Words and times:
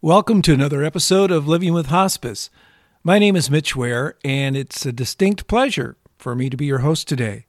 Welcome 0.00 0.42
to 0.42 0.54
another 0.54 0.84
episode 0.84 1.32
of 1.32 1.48
Living 1.48 1.72
with 1.72 1.86
Hospice. 1.86 2.50
My 3.02 3.18
name 3.18 3.34
is 3.34 3.50
Mitch 3.50 3.74
Ware, 3.74 4.14
and 4.24 4.56
it's 4.56 4.86
a 4.86 4.92
distinct 4.92 5.48
pleasure 5.48 5.96
for 6.18 6.36
me 6.36 6.48
to 6.48 6.56
be 6.56 6.66
your 6.66 6.78
host 6.78 7.08
today. 7.08 7.46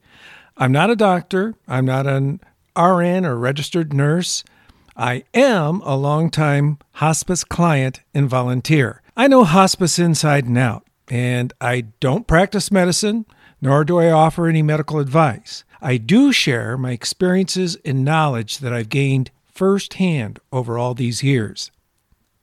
I'm 0.57 0.71
not 0.71 0.89
a 0.89 0.95
doctor, 0.95 1.53
I'm 1.67 1.85
not 1.85 2.07
an 2.07 2.39
RN 2.75 3.23
or 3.23 3.37
registered 3.37 3.93
nurse. 3.93 4.43
I 4.97 5.25
am 5.35 5.81
a 5.81 5.95
longtime 5.95 6.79
hospice 6.93 7.43
client 7.43 8.01
and 8.15 8.27
volunteer. 8.27 9.03
I 9.15 9.27
know 9.27 9.43
hospice 9.43 9.99
inside 9.99 10.45
and 10.45 10.57
out, 10.57 10.87
and 11.07 11.53
I 11.61 11.81
don't 11.99 12.25
practice 12.25 12.71
medicine, 12.71 13.27
nor 13.61 13.85
do 13.85 13.99
I 13.99 14.09
offer 14.09 14.47
any 14.47 14.63
medical 14.63 14.97
advice. 14.97 15.63
I 15.83 15.97
do 15.97 16.33
share 16.33 16.79
my 16.79 16.93
experiences 16.93 17.77
and 17.85 18.03
knowledge 18.03 18.57
that 18.57 18.73
I've 18.73 18.89
gained 18.89 19.29
firsthand 19.45 20.39
over 20.51 20.79
all 20.79 20.95
these 20.95 21.21
years. 21.21 21.69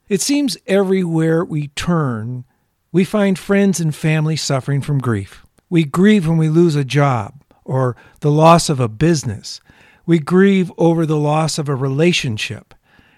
It 0.09 0.21
seems 0.21 0.57
everywhere 0.69 1.45
we 1.45 1.69
turn, 1.69 2.45
we 2.93 3.03
find 3.03 3.37
friends 3.37 3.81
and 3.81 3.93
family 3.93 4.37
suffering 4.37 4.81
from 4.81 5.01
grief. 5.01 5.45
We 5.69 5.83
grieve 5.83 6.29
when 6.29 6.39
we 6.39 6.49
lose 6.49 6.77
a 6.77 6.85
job 6.85 7.43
or 7.65 7.97
the 8.21 8.31
loss 8.31 8.69
of 8.69 8.79
a 8.79 8.89
business. 8.89 9.61
We 10.07 10.21
grieve 10.21 10.71
over 10.79 11.07
the 11.07 11.17
loss 11.17 11.59
of 11.59 11.69
a 11.69 11.75
relationship. 11.75 12.73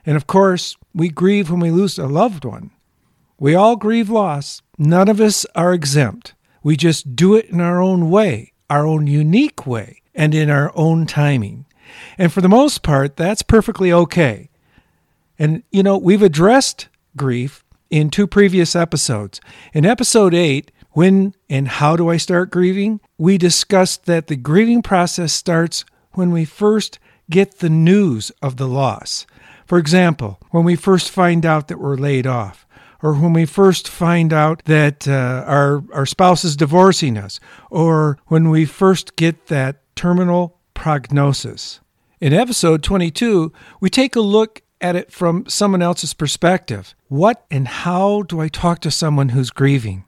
And 0.07 0.17
of 0.17 0.27
course, 0.27 0.79
we 0.95 1.11
grieve 1.11 1.51
when 1.51 1.61
we 1.61 1.71
lose 1.71 1.99
a 1.99 2.07
loved 2.07 2.47
one. 2.47 2.71
We 3.39 3.55
all 3.55 3.77
grieve 3.77 4.09
loss. 4.09 4.63
None 4.79 5.09
of 5.09 5.21
us 5.21 5.45
are 5.55 5.75
exempt. 5.75 6.33
We 6.63 6.75
just 6.75 7.15
do 7.15 7.35
it 7.35 7.51
in 7.51 7.61
our 7.61 7.83
own 7.83 8.09
way, 8.09 8.55
our 8.71 8.87
own 8.87 9.07
unique 9.07 9.67
way, 9.67 10.01
and 10.15 10.35
in 10.35 10.49
our 10.49 10.73
own 10.75 11.05
timing. 11.05 11.67
And 12.17 12.33
for 12.33 12.41
the 12.41 12.49
most 12.49 12.83
part, 12.83 13.19
that's 13.19 13.43
perfectly 13.43 13.93
okay. 13.93 14.48
And, 15.39 15.63
you 15.71 15.83
know, 15.83 15.97
we've 15.97 16.23
addressed 16.23 16.89
grief 17.17 17.65
in 17.91 18.11
two 18.11 18.27
previous 18.27 18.75
episodes. 18.75 19.41
In 19.73 19.87
episode 19.87 20.35
8, 20.35 20.71
When 20.93 21.35
and 21.49 21.69
How 21.69 21.97
Do 21.97 22.09
I 22.11 22.17
Start 22.17 22.51
Grieving? 22.51 23.01
we 23.17 23.39
discussed 23.39 24.07
that 24.07 24.27
the 24.27 24.37
grieving 24.37 24.83
process 24.83 25.33
starts 25.33 25.85
when 26.13 26.31
we 26.31 26.45
first 26.45 26.99
get 27.31 27.59
the 27.59 27.71
news 27.71 28.31
of 28.43 28.57
the 28.57 28.69
loss. 28.69 29.27
For 29.67 29.79
example, 29.79 30.39
when 30.51 30.65
we 30.65 30.77
first 30.77 31.11
find 31.11 31.45
out 31.45 31.69
that 31.69 31.79
we're 31.79 31.97
laid 31.97 32.27
off, 32.27 32.67
or 33.03 33.15
when 33.15 33.33
we 33.33 33.45
first 33.45 33.89
find 33.89 34.33
out 34.33 34.65
that 34.65 35.07
uh, 35.07 35.45
our, 35.47 35.85
our 35.93 36.07
spouse 36.07 36.45
is 36.45 36.57
divorcing 36.57 37.17
us, 37.17 37.39
or 37.71 38.19
when 38.27 38.51
we 38.51 38.65
first 38.65 39.15
get 39.15 39.47
that 39.47 39.83
terminal 39.95 40.59
prognosis. 40.75 41.81
In 42.21 42.33
episode 42.33 42.83
22, 42.83 43.53
we 43.81 43.91
take 43.91 44.17
a 44.17 44.21
look 44.21 44.63
at 44.81 44.97
it 44.97 45.13
from 45.13 45.47
someone 45.49 45.83
else's 45.83 46.15
perspective. 46.15 46.95
What 47.09 47.45
and 47.51 47.69
how 47.69 48.23
do 48.23 48.41
I 48.41 48.49
talk 48.49 48.81
to 48.81 48.91
someone 48.91 49.31
who's 49.31 49.51
grieving? 49.51 50.05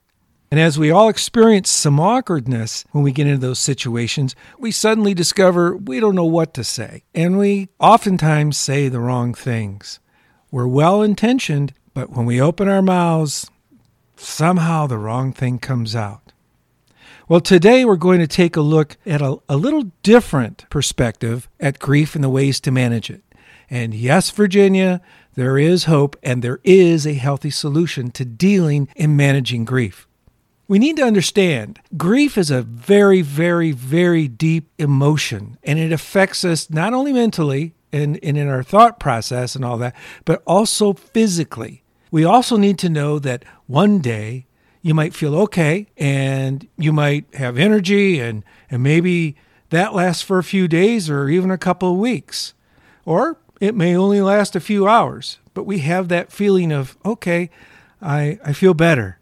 And 0.51 0.59
as 0.59 0.79
we 0.79 0.91
all 0.91 1.09
experience 1.09 1.71
some 1.71 2.01
awkwardness 2.01 2.85
when 2.91 3.05
we 3.05 3.13
get 3.13 3.29
into 3.29 3.39
those 3.39 3.61
situations, 3.61 4.35
we 4.59 4.73
suddenly 4.73 5.15
discover 5.15 5.77
we 5.77 6.01
don't 6.01 6.17
know 6.17 6.25
what 6.25 6.55
to 6.55 6.65
say. 6.65 7.05
And 7.15 7.39
we 7.39 7.69
oftentimes 7.79 8.59
say 8.59 8.89
the 8.89 8.99
wrong 8.99 9.33
things. 9.33 10.01
We're 10.51 10.67
well 10.67 11.03
intentioned, 11.03 11.73
but 11.95 12.11
when 12.11 12.27
we 12.27 12.41
open 12.41 12.69
our 12.69 12.83
mouths, 12.83 13.49
somehow 14.17 14.89
the 14.89 14.99
wrong 14.99 15.33
thing 15.33 15.61
comes 15.61 15.95
out. 15.95 16.33
Well, 17.29 17.41
today 17.41 17.85
we're 17.85 17.95
going 17.95 18.19
to 18.19 18.27
take 18.27 18.57
a 18.57 18.61
look 18.61 18.97
at 19.07 19.23
a, 19.23 19.37
a 19.49 19.57
little 19.57 19.93
different 20.03 20.69
perspective 20.69 21.49
at 21.61 21.79
grief 21.79 22.17
and 22.17 22.25
the 22.25 22.29
ways 22.29 22.59
to 22.61 22.73
manage 22.73 23.09
it. 23.09 23.23
And 23.71 23.95
yes, 23.95 24.31
Virginia, 24.31 25.01
there 25.35 25.57
is 25.57 25.85
hope 25.85 26.17
and 26.23 26.43
there 26.43 26.61
is 26.65 27.07
a 27.07 27.15
healthy 27.15 27.51
solution 27.51 28.11
to 28.11 28.25
dealing 28.25 28.89
and 28.97 29.17
managing 29.17 29.65
grief. 29.65 30.09
We 30.67 30.79
need 30.79 30.97
to 30.97 31.05
understand 31.05 31.81
grief 31.97 32.37
is 32.37 32.51
a 32.51 32.63
very, 32.63 33.23
very, 33.23 33.73
very 33.73 34.29
deep 34.29 34.71
emotion, 34.79 35.59
and 35.65 35.79
it 35.79 35.93
affects 35.93 36.45
us 36.45 36.71
not 36.71 36.95
only 36.95 37.13
mentally 37.13 37.75
and, 37.93 38.19
and 38.23 38.39
in 38.39 38.47
our 38.47 38.63
thought 38.63 39.01
process 39.01 39.57
and 39.57 39.65
all 39.65 39.79
that, 39.79 39.97
but 40.25 40.43
also 40.47 40.93
physically. 40.93 41.83
We 42.13 42.25
also 42.25 42.57
need 42.57 42.79
to 42.81 42.89
know 42.89 43.19
that 43.19 43.45
one 43.67 43.99
day 43.99 44.47
you 44.83 44.95
might 44.95 45.15
feel 45.15 45.35
okay 45.41 45.89
and 45.97 46.69
you 46.77 46.93
might 46.93 47.25
have 47.35 47.59
energy, 47.59 48.21
and, 48.21 48.45
and 48.71 48.83
maybe 48.83 49.37
that 49.71 49.93
lasts 49.93 50.23
for 50.23 50.39
a 50.39 50.45
few 50.45 50.69
days 50.69 51.11
or 51.11 51.29
even 51.29 51.51
a 51.51 51.59
couple 51.59 51.91
of 51.91 51.99
weeks. 51.99 52.55
Or 53.05 53.39
it 53.61 53.75
may 53.75 53.95
only 53.95 54.21
last 54.21 54.57
a 54.57 54.61
few 54.61 54.89
hours, 54.89 55.39
but 55.55 55.65
we 55.65 55.81
have 55.81 56.09
that 56.09 56.33
feeling 56.33 56.73
of, 56.73 56.97
okay, 57.05 57.51
I, 58.01 58.39
I 58.45 58.53
feel 58.55 58.75
better. 58.75 59.19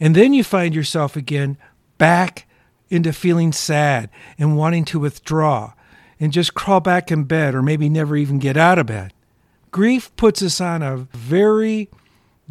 And 0.00 0.16
then 0.16 0.32
you 0.34 0.42
find 0.42 0.74
yourself 0.74 1.14
again 1.14 1.58
back 1.98 2.48
into 2.90 3.12
feeling 3.12 3.52
sad 3.52 4.10
and 4.38 4.56
wanting 4.56 4.84
to 4.86 4.98
withdraw 4.98 5.74
and 6.18 6.32
just 6.32 6.54
crawl 6.54 6.80
back 6.80 7.10
in 7.10 7.24
bed 7.24 7.54
or 7.54 7.62
maybe 7.62 7.88
never 7.88 8.16
even 8.16 8.38
get 8.38 8.56
out 8.56 8.78
of 8.78 8.86
bed. 8.86 9.12
Grief 9.70 10.14
puts 10.16 10.42
us 10.42 10.60
on 10.60 10.82
a 10.82 11.08
very 11.12 11.88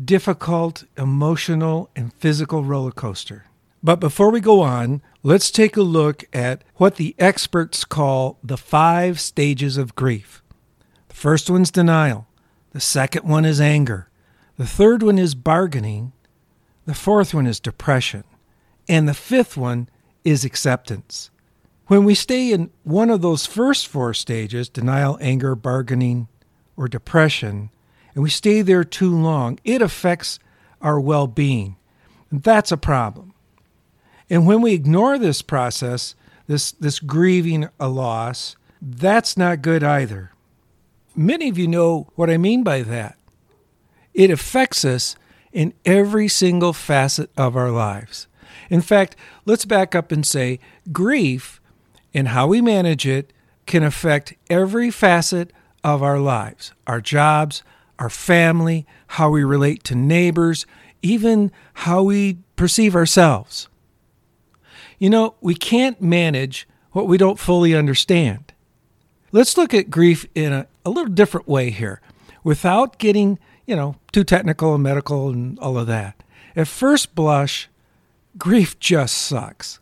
difficult 0.03 0.83
emotional 0.97 1.89
and 1.95 2.13
physical 2.13 2.63
roller 2.63 2.91
coaster. 2.91 3.45
But 3.83 3.99
before 3.99 4.31
we 4.31 4.39
go 4.39 4.61
on, 4.61 5.01
let's 5.23 5.51
take 5.51 5.75
a 5.75 5.81
look 5.81 6.23
at 6.33 6.63
what 6.75 6.95
the 6.95 7.15
experts 7.17 7.83
call 7.83 8.37
the 8.43 8.57
five 8.57 9.19
stages 9.19 9.77
of 9.77 9.95
grief. 9.95 10.40
The 11.11 11.17
first 11.17 11.49
one's 11.49 11.71
denial, 11.71 12.25
the 12.71 12.79
second 12.79 13.27
one 13.27 13.43
is 13.43 13.59
anger, 13.59 14.07
the 14.55 14.65
third 14.65 15.03
one 15.03 15.19
is 15.19 15.35
bargaining, 15.35 16.13
the 16.85 16.93
fourth 16.93 17.33
one 17.33 17.45
is 17.45 17.59
depression. 17.59 18.23
And 18.87 19.09
the 19.09 19.13
fifth 19.13 19.57
one 19.57 19.89
is 20.23 20.45
acceptance. 20.45 21.29
When 21.87 22.05
we 22.05 22.15
stay 22.15 22.53
in 22.53 22.71
one 22.83 23.09
of 23.09 23.21
those 23.21 23.45
first 23.45 23.89
four 23.89 24.13
stages 24.13 24.69
denial, 24.69 25.17
anger, 25.19 25.53
bargaining, 25.53 26.29
or 26.77 26.87
depression 26.87 27.71
and 28.15 28.23
we 28.23 28.29
stay 28.29 28.61
there 28.61 28.85
too 28.85 29.13
long, 29.13 29.59
it 29.65 29.81
affects 29.81 30.39
our 30.81 30.97
well 30.97 31.27
being. 31.27 31.75
That's 32.31 32.71
a 32.71 32.77
problem. 32.77 33.33
And 34.29 34.47
when 34.47 34.61
we 34.61 34.73
ignore 34.73 35.19
this 35.19 35.41
process, 35.41 36.15
this, 36.47 36.71
this 36.71 36.99
grieving 36.99 37.67
a 37.81 37.89
loss, 37.89 38.55
that's 38.81 39.35
not 39.35 39.61
good 39.61 39.83
either. 39.83 40.31
Many 41.15 41.49
of 41.49 41.57
you 41.57 41.67
know 41.67 42.07
what 42.15 42.29
I 42.29 42.37
mean 42.37 42.63
by 42.63 42.81
that. 42.83 43.17
It 44.13 44.29
affects 44.29 44.85
us 44.85 45.15
in 45.51 45.73
every 45.85 46.27
single 46.27 46.73
facet 46.73 47.29
of 47.37 47.55
our 47.55 47.71
lives. 47.71 48.27
In 48.69 48.81
fact, 48.81 49.15
let's 49.45 49.65
back 49.65 49.95
up 49.95 50.11
and 50.11 50.25
say 50.25 50.59
grief 50.91 51.61
and 52.13 52.29
how 52.29 52.47
we 52.47 52.61
manage 52.61 53.05
it 53.05 53.33
can 53.65 53.83
affect 53.83 54.33
every 54.49 54.89
facet 54.91 55.51
of 55.83 56.03
our 56.03 56.19
lives 56.19 56.73
our 56.87 57.01
jobs, 57.01 57.63
our 57.99 58.09
family, 58.09 58.85
how 59.07 59.29
we 59.29 59.43
relate 59.43 59.83
to 59.85 59.95
neighbors, 59.95 60.65
even 61.01 61.51
how 61.73 62.03
we 62.03 62.37
perceive 62.55 62.95
ourselves. 62.95 63.67
You 64.99 65.09
know, 65.09 65.35
we 65.41 65.55
can't 65.55 66.01
manage 66.01 66.67
what 66.91 67.07
we 67.07 67.17
don't 67.17 67.39
fully 67.39 67.73
understand. 67.73 68.50
Let's 69.31 69.57
look 69.57 69.73
at 69.73 69.89
grief 69.89 70.25
in 70.35 70.51
a, 70.53 70.67
a 70.85 70.89
little 70.89 71.11
different 71.13 71.47
way 71.47 71.69
here 71.69 72.01
without 72.43 72.97
getting 72.97 73.39
you 73.71 73.77
know, 73.77 73.95
too 74.11 74.25
technical 74.25 74.73
and 74.73 74.83
medical 74.83 75.29
and 75.29 75.57
all 75.59 75.77
of 75.77 75.87
that. 75.87 76.21
At 76.57 76.67
first 76.67 77.15
blush, 77.15 77.69
grief 78.37 78.77
just 78.79 79.17
sucks. 79.17 79.79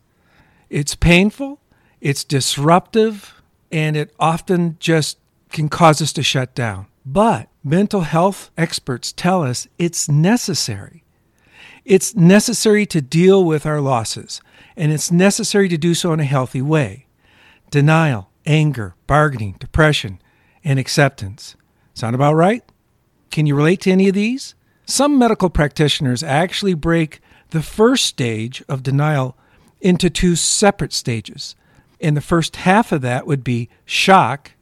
It's 0.68 0.94
painful, 0.94 1.58
it's 2.00 2.22
disruptive, 2.22 3.42
and 3.72 3.96
it 3.96 4.14
often 4.20 4.76
just 4.78 5.18
can 5.50 5.68
cause 5.68 6.00
us 6.00 6.12
to 6.12 6.22
shut 6.22 6.54
down. 6.54 6.86
But 7.04 7.48
mental 7.64 8.02
health 8.02 8.52
experts 8.56 9.10
tell 9.10 9.42
us 9.42 9.66
it's 9.76 10.08
necessary. 10.08 11.02
It's 11.84 12.14
necessary 12.14 12.86
to 12.86 13.00
deal 13.00 13.44
with 13.44 13.66
our 13.66 13.80
losses, 13.80 14.40
and 14.76 14.92
it's 14.92 15.10
necessary 15.10 15.68
to 15.68 15.76
do 15.76 15.94
so 15.94 16.12
in 16.12 16.20
a 16.20 16.24
healthy 16.24 16.62
way. 16.62 17.06
Denial, 17.72 18.29
anger, 18.46 18.94
bargaining, 19.06 19.56
depression, 19.58 20.20
and 20.64 20.78
acceptance. 20.78 21.56
Sound 21.94 22.14
about 22.14 22.34
right? 22.34 22.64
Can 23.30 23.46
you 23.46 23.54
relate 23.54 23.80
to 23.82 23.90
any 23.90 24.08
of 24.08 24.14
these? 24.14 24.54
Some 24.86 25.18
medical 25.18 25.50
practitioners 25.50 26.22
actually 26.22 26.74
break 26.74 27.20
the 27.50 27.62
first 27.62 28.04
stage 28.04 28.62
of 28.68 28.82
denial 28.82 29.36
into 29.80 30.10
two 30.10 30.36
separate 30.36 30.92
stages. 30.92 31.54
And 32.00 32.16
the 32.16 32.20
first 32.20 32.56
half 32.56 32.92
of 32.92 33.02
that 33.02 33.26
would 33.26 33.44
be 33.44 33.68
shock, 33.84 34.52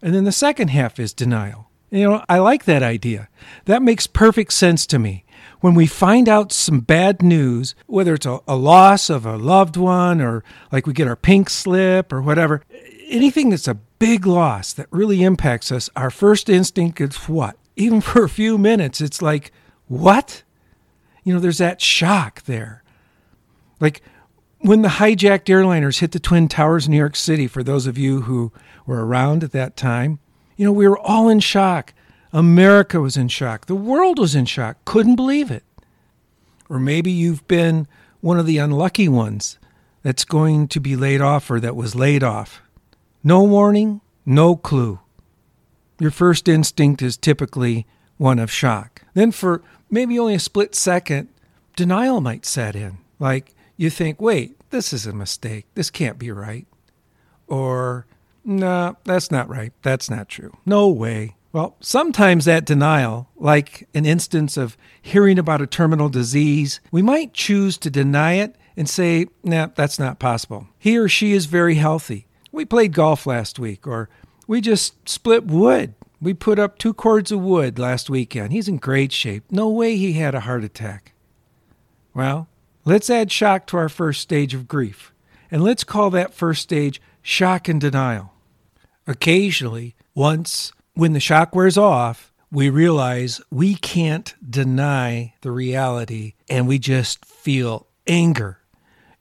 and 0.00 0.14
then 0.14 0.24
the 0.24 0.32
second 0.32 0.68
half 0.68 0.98
is 0.98 1.12
denial. 1.12 1.70
You 1.90 2.08
know, 2.08 2.24
I 2.28 2.38
like 2.38 2.64
that 2.64 2.82
idea. 2.82 3.28
That 3.66 3.82
makes 3.82 4.06
perfect 4.06 4.52
sense 4.52 4.86
to 4.86 4.98
me. 4.98 5.24
When 5.60 5.74
we 5.74 5.86
find 5.86 6.28
out 6.28 6.52
some 6.52 6.80
bad 6.80 7.22
news, 7.22 7.74
whether 7.86 8.14
it's 8.14 8.26
a, 8.26 8.40
a, 8.48 8.56
loss 8.56 9.10
of 9.10 9.26
a 9.26 9.36
loved 9.36 9.76
one 9.76 10.20
or 10.20 10.42
like 10.72 10.86
we 10.86 10.92
get 10.92 11.06
our 11.06 11.16
pink 11.16 11.50
slip 11.50 12.12
or 12.12 12.22
whatever, 12.22 12.62
anything 13.12 13.50
that's 13.50 13.68
a 13.68 13.74
big 13.74 14.26
loss 14.26 14.72
that 14.72 14.86
really 14.90 15.22
impacts 15.22 15.70
us, 15.70 15.88
our 15.94 16.10
first 16.10 16.48
instinct 16.48 17.00
is 17.00 17.16
what? 17.28 17.56
even 17.76 18.00
for 18.00 18.24
a 18.24 18.28
few 18.28 18.58
minutes, 18.58 19.00
it's 19.00 19.22
like, 19.22 19.52
what? 19.88 20.42
You 21.24 21.34
know, 21.34 21.40
there's 21.40 21.58
that 21.58 21.80
shock 21.80 22.42
there. 22.42 22.82
Like 23.80 24.02
when 24.58 24.82
the 24.82 24.88
hijacked 24.88 25.46
airliners 25.46 25.98
hit 25.98 26.12
the 26.12 26.20
Twin 26.20 26.48
Towers 26.48 26.86
in 26.86 26.92
New 26.92 26.98
York 26.98 27.16
City, 27.16 27.46
for 27.46 27.62
those 27.62 27.86
of 27.86 27.98
you 27.98 28.22
who 28.22 28.52
were 28.86 29.04
around 29.04 29.44
at 29.44 29.52
that 29.52 29.76
time, 29.76 30.18
you 30.56 30.64
know, 30.64 30.72
we 30.72 30.86
were 30.86 30.98
all 30.98 31.28
in 31.28 31.40
shock. 31.40 31.94
America 32.32 33.00
was 33.00 33.16
in 33.16 33.28
shock. 33.28 33.66
The 33.66 33.74
world 33.74 34.18
was 34.18 34.34
in 34.34 34.46
shock. 34.46 34.84
Couldn't 34.84 35.16
believe 35.16 35.50
it. 35.50 35.64
Or 36.68 36.78
maybe 36.78 37.10
you've 37.10 37.46
been 37.46 37.86
one 38.20 38.38
of 38.38 38.46
the 38.46 38.58
unlucky 38.58 39.08
ones 39.08 39.58
that's 40.02 40.24
going 40.24 40.68
to 40.68 40.80
be 40.80 40.96
laid 40.96 41.20
off 41.20 41.50
or 41.50 41.60
that 41.60 41.76
was 41.76 41.94
laid 41.94 42.22
off. 42.22 42.61
No 43.24 43.42
warning, 43.44 44.00
no 44.26 44.56
clue. 44.56 44.98
Your 46.00 46.10
first 46.10 46.48
instinct 46.48 47.02
is 47.02 47.16
typically 47.16 47.86
one 48.16 48.38
of 48.38 48.50
shock. 48.50 49.02
Then, 49.14 49.30
for 49.30 49.62
maybe 49.90 50.18
only 50.18 50.34
a 50.34 50.40
split 50.40 50.74
second, 50.74 51.28
denial 51.76 52.20
might 52.20 52.44
set 52.44 52.74
in. 52.74 52.98
Like 53.18 53.54
you 53.76 53.90
think, 53.90 54.20
wait, 54.20 54.58
this 54.70 54.92
is 54.92 55.06
a 55.06 55.12
mistake. 55.12 55.66
This 55.74 55.90
can't 55.90 56.18
be 56.18 56.32
right. 56.32 56.66
Or, 57.46 58.06
nah, 58.44 58.94
that's 59.04 59.30
not 59.30 59.48
right. 59.48 59.72
That's 59.82 60.10
not 60.10 60.28
true. 60.28 60.56
No 60.66 60.88
way. 60.88 61.36
Well, 61.52 61.76
sometimes 61.80 62.46
that 62.46 62.64
denial, 62.64 63.28
like 63.36 63.86
an 63.94 64.06
instance 64.06 64.56
of 64.56 64.76
hearing 65.00 65.38
about 65.38 65.60
a 65.60 65.66
terminal 65.66 66.08
disease, 66.08 66.80
we 66.90 67.02
might 67.02 67.34
choose 67.34 67.76
to 67.78 67.90
deny 67.90 68.34
it 68.34 68.56
and 68.76 68.88
say, 68.88 69.26
nah, 69.44 69.68
that's 69.74 69.98
not 69.98 70.18
possible. 70.18 70.66
He 70.78 70.96
or 70.96 71.08
she 71.08 71.32
is 71.32 71.44
very 71.46 71.74
healthy. 71.74 72.26
We 72.52 72.64
played 72.66 72.92
golf 72.92 73.26
last 73.26 73.58
week, 73.58 73.86
or 73.86 74.08
we 74.46 74.60
just 74.60 75.08
split 75.08 75.46
wood. 75.46 75.94
We 76.20 76.34
put 76.34 76.58
up 76.58 76.78
two 76.78 76.94
cords 76.94 77.32
of 77.32 77.40
wood 77.40 77.78
last 77.78 78.08
weekend. 78.08 78.52
He's 78.52 78.68
in 78.68 78.76
great 78.76 79.10
shape. 79.10 79.44
No 79.50 79.68
way 79.68 79.96
he 79.96 80.12
had 80.12 80.34
a 80.34 80.40
heart 80.40 80.62
attack. 80.62 81.14
Well, 82.14 82.48
let's 82.84 83.10
add 83.10 83.32
shock 83.32 83.66
to 83.68 83.78
our 83.78 83.88
first 83.88 84.20
stage 84.20 84.54
of 84.54 84.68
grief, 84.68 85.12
and 85.50 85.64
let's 85.64 85.82
call 85.82 86.10
that 86.10 86.34
first 86.34 86.62
stage 86.62 87.00
shock 87.22 87.68
and 87.68 87.80
denial. 87.80 88.34
Occasionally, 89.06 89.96
once 90.14 90.72
when 90.94 91.14
the 91.14 91.20
shock 91.20 91.54
wears 91.54 91.78
off, 91.78 92.32
we 92.50 92.68
realize 92.68 93.40
we 93.50 93.74
can't 93.74 94.34
deny 94.48 95.32
the 95.40 95.50
reality 95.50 96.34
and 96.50 96.68
we 96.68 96.78
just 96.78 97.24
feel 97.24 97.86
anger. 98.06 98.58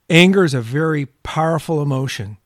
Anger 0.09 0.43
is 0.43 0.53
a 0.53 0.61
very 0.61 1.05
powerful 1.05 1.81
emotion. 1.81 2.37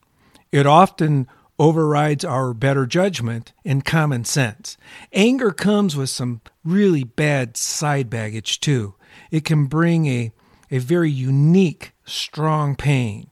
It 0.56 0.66
often 0.66 1.28
overrides 1.58 2.24
our 2.24 2.54
better 2.54 2.86
judgment 2.86 3.52
and 3.62 3.84
common 3.84 4.24
sense. 4.24 4.78
Anger 5.12 5.50
comes 5.50 5.94
with 5.94 6.08
some 6.08 6.40
really 6.64 7.04
bad 7.04 7.58
side 7.58 8.08
baggage, 8.08 8.58
too. 8.58 8.94
It 9.30 9.44
can 9.44 9.66
bring 9.66 10.06
a, 10.06 10.32
a 10.70 10.78
very 10.78 11.10
unique, 11.10 11.92
strong 12.06 12.74
pain. 12.74 13.28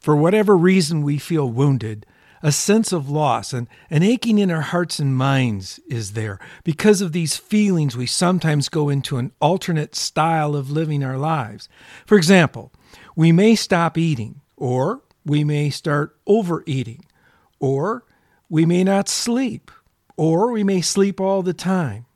For 0.00 0.16
whatever 0.16 0.56
reason 0.56 1.02
we 1.02 1.18
feel 1.18 1.46
wounded, 1.50 2.06
a 2.42 2.52
sense 2.52 2.90
of 2.90 3.10
loss 3.10 3.52
and 3.52 3.68
an 3.90 4.02
aching 4.02 4.38
in 4.38 4.50
our 4.50 4.62
hearts 4.62 4.98
and 4.98 5.14
minds 5.14 5.78
is 5.88 6.14
there. 6.14 6.38
Because 6.64 7.02
of 7.02 7.12
these 7.12 7.36
feelings, 7.36 7.98
we 7.98 8.06
sometimes 8.06 8.70
go 8.70 8.88
into 8.88 9.18
an 9.18 9.30
alternate 9.42 9.94
style 9.94 10.56
of 10.56 10.70
living 10.70 11.04
our 11.04 11.18
lives. 11.18 11.68
For 12.06 12.16
example, 12.16 12.72
we 13.14 13.30
may 13.30 13.56
stop 13.56 13.98
eating, 13.98 14.40
or 14.56 15.02
we 15.26 15.42
may 15.42 15.68
start 15.68 16.16
overeating, 16.26 17.04
or 17.58 18.04
we 18.48 18.64
may 18.64 18.84
not 18.84 19.08
sleep, 19.08 19.70
or 20.16 20.52
we 20.52 20.62
may 20.62 20.80
sleep 20.80 21.20
all 21.20 21.42
the 21.42 21.52
time, 21.52 22.06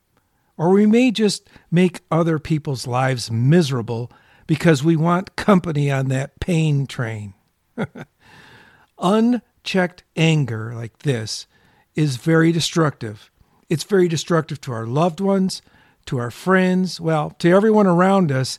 or 0.57 0.69
we 0.69 0.85
may 0.85 1.11
just 1.11 1.49
make 1.69 2.01
other 2.09 2.39
people's 2.39 2.87
lives 2.87 3.29
miserable 3.29 4.09
because 4.47 4.83
we 4.83 4.95
want 4.95 5.35
company 5.35 5.91
on 5.91 6.07
that 6.07 6.39
pain 6.39 6.87
train. 6.87 7.33
Unchecked 8.99 10.03
anger 10.15 10.73
like 10.73 10.99
this 10.99 11.47
is 11.95 12.15
very 12.15 12.51
destructive. 12.51 13.29
It's 13.69 13.83
very 13.83 14.07
destructive 14.07 14.61
to 14.61 14.71
our 14.71 14.85
loved 14.85 15.19
ones, 15.19 15.61
to 16.05 16.17
our 16.17 16.31
friends, 16.31 16.99
well, 17.01 17.31
to 17.39 17.49
everyone 17.49 17.87
around 17.87 18.31
us, 18.31 18.57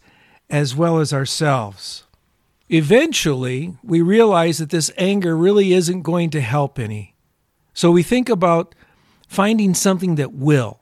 as 0.50 0.76
well 0.76 0.98
as 0.98 1.12
ourselves. 1.12 2.04
Eventually, 2.72 3.76
we 3.82 4.00
realize 4.00 4.56
that 4.56 4.70
this 4.70 4.90
anger 4.96 5.36
really 5.36 5.74
isn't 5.74 6.00
going 6.00 6.30
to 6.30 6.40
help 6.40 6.78
any. 6.78 7.14
So 7.74 7.90
we 7.90 8.02
think 8.02 8.30
about 8.30 8.74
finding 9.28 9.74
something 9.74 10.14
that 10.14 10.32
will, 10.32 10.80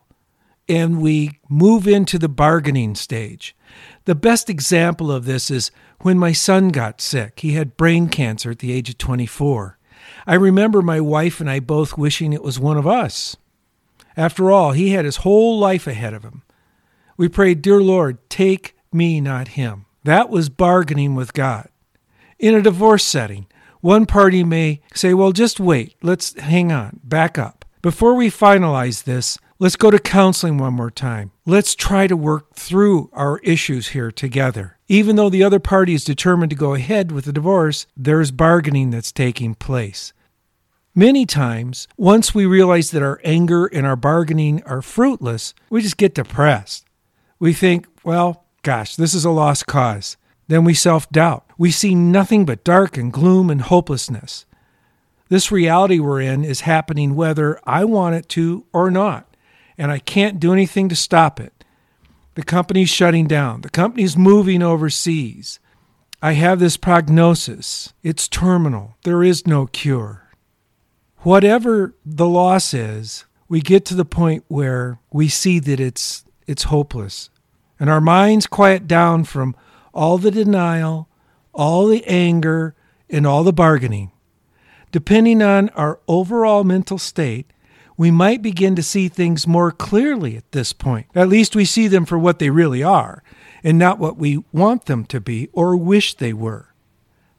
and 0.68 1.02
we 1.02 1.40
move 1.48 1.88
into 1.88 2.16
the 2.16 2.28
bargaining 2.28 2.94
stage. 2.94 3.56
The 4.04 4.14
best 4.14 4.48
example 4.48 5.10
of 5.10 5.24
this 5.24 5.50
is 5.50 5.72
when 6.02 6.16
my 6.16 6.30
son 6.30 6.68
got 6.68 7.00
sick. 7.00 7.40
He 7.40 7.54
had 7.54 7.76
brain 7.76 8.08
cancer 8.08 8.52
at 8.52 8.60
the 8.60 8.70
age 8.70 8.88
of 8.88 8.98
24. 8.98 9.76
I 10.28 10.34
remember 10.34 10.82
my 10.82 11.00
wife 11.00 11.40
and 11.40 11.50
I 11.50 11.58
both 11.58 11.98
wishing 11.98 12.32
it 12.32 12.44
was 12.44 12.60
one 12.60 12.76
of 12.76 12.86
us. 12.86 13.36
After 14.16 14.52
all, 14.52 14.72
he 14.72 14.90
had 14.90 15.04
his 15.04 15.16
whole 15.16 15.58
life 15.58 15.88
ahead 15.88 16.14
of 16.14 16.22
him. 16.22 16.42
We 17.16 17.28
prayed, 17.28 17.62
Dear 17.62 17.82
Lord, 17.82 18.30
take 18.30 18.76
me, 18.92 19.20
not 19.20 19.48
him. 19.48 19.86
That 20.04 20.30
was 20.30 20.48
bargaining 20.48 21.16
with 21.16 21.32
God. 21.32 21.68
In 22.40 22.54
a 22.54 22.62
divorce 22.62 23.04
setting, 23.04 23.46
one 23.82 24.06
party 24.06 24.42
may 24.44 24.80
say, 24.94 25.12
Well, 25.12 25.32
just 25.32 25.60
wait, 25.60 25.94
let's 26.02 26.38
hang 26.40 26.72
on, 26.72 26.98
back 27.04 27.36
up. 27.36 27.66
Before 27.82 28.14
we 28.14 28.30
finalize 28.30 29.04
this, 29.04 29.36
let's 29.58 29.76
go 29.76 29.90
to 29.90 29.98
counseling 29.98 30.56
one 30.56 30.72
more 30.72 30.90
time. 30.90 31.32
Let's 31.44 31.74
try 31.74 32.06
to 32.06 32.16
work 32.16 32.54
through 32.54 33.10
our 33.12 33.40
issues 33.40 33.88
here 33.88 34.10
together. 34.10 34.78
Even 34.88 35.16
though 35.16 35.28
the 35.28 35.44
other 35.44 35.58
party 35.58 35.92
is 35.92 36.02
determined 36.02 36.48
to 36.48 36.56
go 36.56 36.72
ahead 36.72 37.12
with 37.12 37.26
the 37.26 37.32
divorce, 37.32 37.86
there's 37.94 38.30
bargaining 38.30 38.88
that's 38.88 39.12
taking 39.12 39.54
place. 39.54 40.14
Many 40.94 41.26
times, 41.26 41.88
once 41.98 42.34
we 42.34 42.46
realize 42.46 42.90
that 42.92 43.02
our 43.02 43.20
anger 43.22 43.66
and 43.66 43.86
our 43.86 43.96
bargaining 43.96 44.62
are 44.62 44.80
fruitless, 44.80 45.52
we 45.68 45.82
just 45.82 45.98
get 45.98 46.14
depressed. 46.14 46.86
We 47.38 47.52
think, 47.52 47.86
well, 48.02 48.46
gosh, 48.62 48.96
this 48.96 49.12
is 49.12 49.26
a 49.26 49.30
lost 49.30 49.66
cause. 49.66 50.16
Then 50.50 50.64
we 50.64 50.74
self 50.74 51.08
doubt. 51.10 51.44
We 51.56 51.70
see 51.70 51.94
nothing 51.94 52.44
but 52.44 52.64
dark 52.64 52.96
and 52.96 53.12
gloom 53.12 53.50
and 53.50 53.62
hopelessness. 53.62 54.46
This 55.28 55.52
reality 55.52 56.00
we're 56.00 56.20
in 56.22 56.42
is 56.42 56.62
happening 56.62 57.14
whether 57.14 57.60
I 57.64 57.84
want 57.84 58.16
it 58.16 58.28
to 58.30 58.66
or 58.72 58.90
not, 58.90 59.36
and 59.78 59.92
I 59.92 60.00
can't 60.00 60.40
do 60.40 60.52
anything 60.52 60.88
to 60.88 60.96
stop 60.96 61.38
it. 61.38 61.64
The 62.34 62.42
company's 62.42 62.90
shutting 62.90 63.28
down. 63.28 63.60
The 63.60 63.70
company's 63.70 64.16
moving 64.16 64.60
overseas. 64.60 65.60
I 66.20 66.32
have 66.32 66.58
this 66.58 66.76
prognosis. 66.76 67.92
It's 68.02 68.26
terminal. 68.26 68.96
There 69.04 69.22
is 69.22 69.46
no 69.46 69.66
cure. 69.66 70.30
Whatever 71.18 71.94
the 72.04 72.28
loss 72.28 72.74
is, 72.74 73.24
we 73.48 73.60
get 73.60 73.84
to 73.84 73.94
the 73.94 74.04
point 74.04 74.44
where 74.48 74.98
we 75.12 75.28
see 75.28 75.60
that 75.60 75.78
it's 75.78 76.24
it's 76.48 76.64
hopeless. 76.64 77.30
And 77.78 77.88
our 77.88 78.00
minds 78.00 78.48
quiet 78.48 78.88
down 78.88 79.22
from 79.22 79.54
all 79.92 80.18
the 80.18 80.30
denial, 80.30 81.08
all 81.52 81.86
the 81.86 82.04
anger, 82.06 82.74
and 83.08 83.26
all 83.26 83.44
the 83.44 83.52
bargaining. 83.52 84.10
Depending 84.92 85.42
on 85.42 85.68
our 85.70 86.00
overall 86.08 86.64
mental 86.64 86.98
state, 86.98 87.52
we 87.96 88.10
might 88.10 88.42
begin 88.42 88.74
to 88.76 88.82
see 88.82 89.08
things 89.08 89.46
more 89.46 89.70
clearly 89.70 90.36
at 90.36 90.50
this 90.52 90.72
point. 90.72 91.06
At 91.14 91.28
least 91.28 91.54
we 91.54 91.64
see 91.64 91.86
them 91.86 92.06
for 92.06 92.18
what 92.18 92.38
they 92.38 92.50
really 92.50 92.82
are, 92.82 93.22
and 93.62 93.78
not 93.78 93.98
what 93.98 94.16
we 94.16 94.42
want 94.52 94.86
them 94.86 95.04
to 95.06 95.20
be 95.20 95.48
or 95.52 95.76
wish 95.76 96.14
they 96.14 96.32
were. 96.32 96.74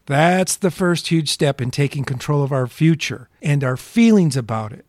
That's 0.06 0.56
the 0.56 0.70
first 0.70 1.08
huge 1.08 1.30
step 1.30 1.60
in 1.60 1.70
taking 1.70 2.04
control 2.04 2.42
of 2.42 2.52
our 2.52 2.66
future 2.66 3.28
and 3.40 3.62
our 3.64 3.76
feelings 3.76 4.36
about 4.36 4.72
it. 4.72 4.84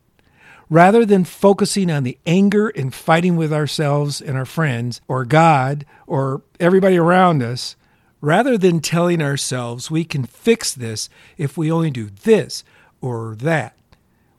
Rather 0.74 1.06
than 1.06 1.24
focusing 1.24 1.92
on 1.92 2.02
the 2.02 2.18
anger 2.26 2.70
and 2.70 2.96
fighting 2.96 3.36
with 3.36 3.54
ourselves 3.54 4.20
and 4.20 4.36
our 4.36 4.44
friends, 4.44 5.02
or 5.08 5.24
God, 5.24 5.86
or 6.08 6.42
everybody 6.60 6.98
around 6.98 7.44
us, 7.44 7.76
rather 8.22 8.58
than 8.58 8.80
telling 8.80 9.22
ourselves 9.22 9.92
we 9.92 10.04
can 10.04 10.24
fix 10.24 10.74
this 10.74 11.10
if 11.38 11.56
we 11.56 11.72
only 11.72 11.92
do 11.92 12.10
this 12.24 12.64
or 13.02 13.36
that, 13.36 13.78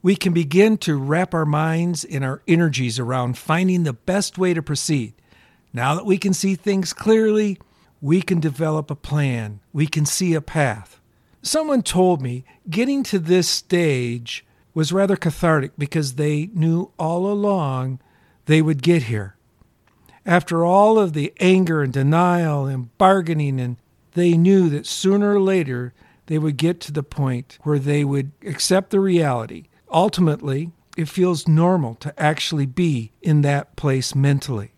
we 0.02 0.16
can 0.16 0.32
begin 0.32 0.76
to 0.78 0.98
wrap 0.98 1.34
our 1.34 1.46
minds 1.46 2.02
and 2.02 2.24
our 2.24 2.42
energies 2.48 2.98
around 2.98 3.38
finding 3.38 3.84
the 3.84 3.92
best 3.92 4.36
way 4.36 4.52
to 4.52 4.60
proceed. 4.60 5.14
Now 5.72 5.94
that 5.94 6.04
we 6.04 6.18
can 6.18 6.34
see 6.34 6.56
things 6.56 6.92
clearly, 6.92 7.60
we 8.00 8.20
can 8.20 8.40
develop 8.40 8.90
a 8.90 8.96
plan, 8.96 9.60
we 9.72 9.86
can 9.86 10.04
see 10.04 10.34
a 10.34 10.40
path. 10.40 11.00
Someone 11.42 11.84
told 11.84 12.20
me 12.20 12.44
getting 12.68 13.04
to 13.04 13.20
this 13.20 13.48
stage 13.48 14.44
was 14.74 14.92
rather 14.92 15.16
cathartic 15.16 15.72
because 15.78 16.14
they 16.14 16.50
knew 16.52 16.90
all 16.98 17.30
along 17.30 18.00
they 18.46 18.60
would 18.60 18.82
get 18.82 19.04
here. 19.04 19.36
After 20.26 20.64
all 20.64 20.98
of 20.98 21.12
the 21.12 21.32
anger 21.38 21.82
and 21.82 21.92
denial 21.92 22.66
and 22.66 22.96
bargaining, 22.98 23.60
and 23.60 23.76
they 24.12 24.36
knew 24.36 24.68
that 24.70 24.86
sooner 24.86 25.34
or 25.34 25.40
later 25.40 25.94
they 26.26 26.38
would 26.38 26.56
get 26.56 26.80
to 26.80 26.92
the 26.92 27.02
point 27.02 27.58
where 27.62 27.78
they 27.78 28.04
would 28.04 28.32
accept 28.42 28.90
the 28.90 29.00
reality 29.00 29.66
Ultimately, 29.94 30.72
it 30.96 31.08
feels 31.08 31.46
normal 31.46 31.94
to 31.96 32.20
actually 32.20 32.66
be 32.66 33.12
in 33.22 33.42
that 33.42 33.76
place 33.76 34.12
mentally. 34.12 34.72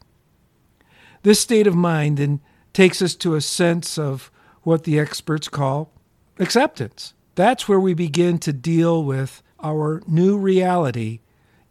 This 1.23 1.41
state 1.41 1.67
of 1.67 1.75
mind 1.75 2.19
then 2.19 2.41
takes 2.75 3.01
us 3.01 3.15
to 3.17 3.35
a 3.35 3.41
sense 3.41 3.97
of 3.99 4.31
what 4.63 4.85
the 4.85 4.99
experts 4.99 5.49
call 5.49 5.91
acceptance. 6.39 7.15
That's 7.35 7.67
where 7.67 7.81
we 7.81 7.95
begin 7.95 8.39
to 8.41 8.53
deal 8.53 9.03
with 9.03 9.43
our 9.61 10.03
new 10.07 10.37
reality 10.37 11.21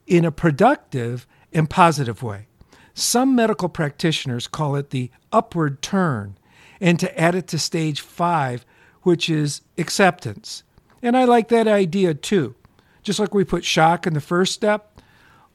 in 0.08 0.25
a 0.25 0.32
productive 0.32 1.25
and 1.54 1.70
positive 1.70 2.22
way. 2.22 2.48
Some 2.94 3.36
medical 3.36 3.70
practitioners 3.70 4.48
call 4.48 4.75
it 4.75 4.89
the 4.89 5.12
upward 5.32 5.82
turn, 5.82 6.38
and 6.80 7.00
to 7.00 7.20
add 7.20 7.36
it 7.36 7.48
to 7.48 7.60
stage 7.60 8.01
five, 8.01 8.65
which 9.01 9.30
is 9.30 9.62
acceptance. 9.77 10.63
And 11.01 11.18
I 11.18 11.25
like 11.25 11.50
that 11.50 11.68
idea 11.68 12.13
too. 12.13 12.56
Just 13.04 13.20
like 13.20 13.34
we 13.34 13.44
put 13.44 13.65
shock 13.65 14.08
in 14.08 14.13
the 14.13 14.22
first 14.22 14.54
step, 14.54 15.01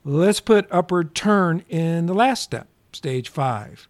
let's 0.04 0.40
put 0.40 0.68
upward 0.70 1.14
turn 1.14 1.64
in 1.68 2.06
the 2.06 2.14
last 2.14 2.42
step, 2.42 2.68
stage 2.92 3.28
five. 3.28 3.88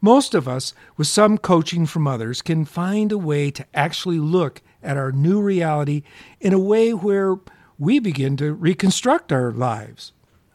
Most 0.00 0.34
of 0.34 0.48
us, 0.48 0.74
with 0.96 1.06
some 1.06 1.38
coaching 1.38 1.86
from 1.86 2.06
others, 2.06 2.42
can 2.42 2.64
find 2.64 3.12
a 3.12 3.18
way 3.18 3.50
to 3.52 3.64
actually 3.72 4.18
look 4.18 4.60
at 4.82 4.96
our 4.96 5.12
new 5.12 5.40
reality 5.40 6.02
in 6.40 6.52
a 6.52 6.58
way 6.58 6.92
where 6.92 7.36
we 7.82 7.98
begin 7.98 8.36
to 8.36 8.52
reconstruct 8.52 9.32
our 9.32 9.50
lives. 9.50 10.12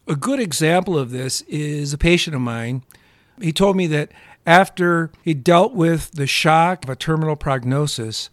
A 0.07 0.15
good 0.15 0.39
example 0.39 0.97
of 0.97 1.11
this 1.11 1.41
is 1.41 1.91
a 1.91 1.97
patient 1.97 2.33
of 2.33 2.41
mine. 2.41 2.83
He 3.41 3.51
told 3.51 3.75
me 3.75 3.85
that 3.87 4.13
after 4.45 5.11
he 5.23 5.33
dealt 5.33 5.73
with 5.73 6.11
the 6.11 6.25
shock 6.25 6.85
of 6.85 6.89
a 6.89 6.95
terminal 6.95 7.35
prognosis, 7.35 8.29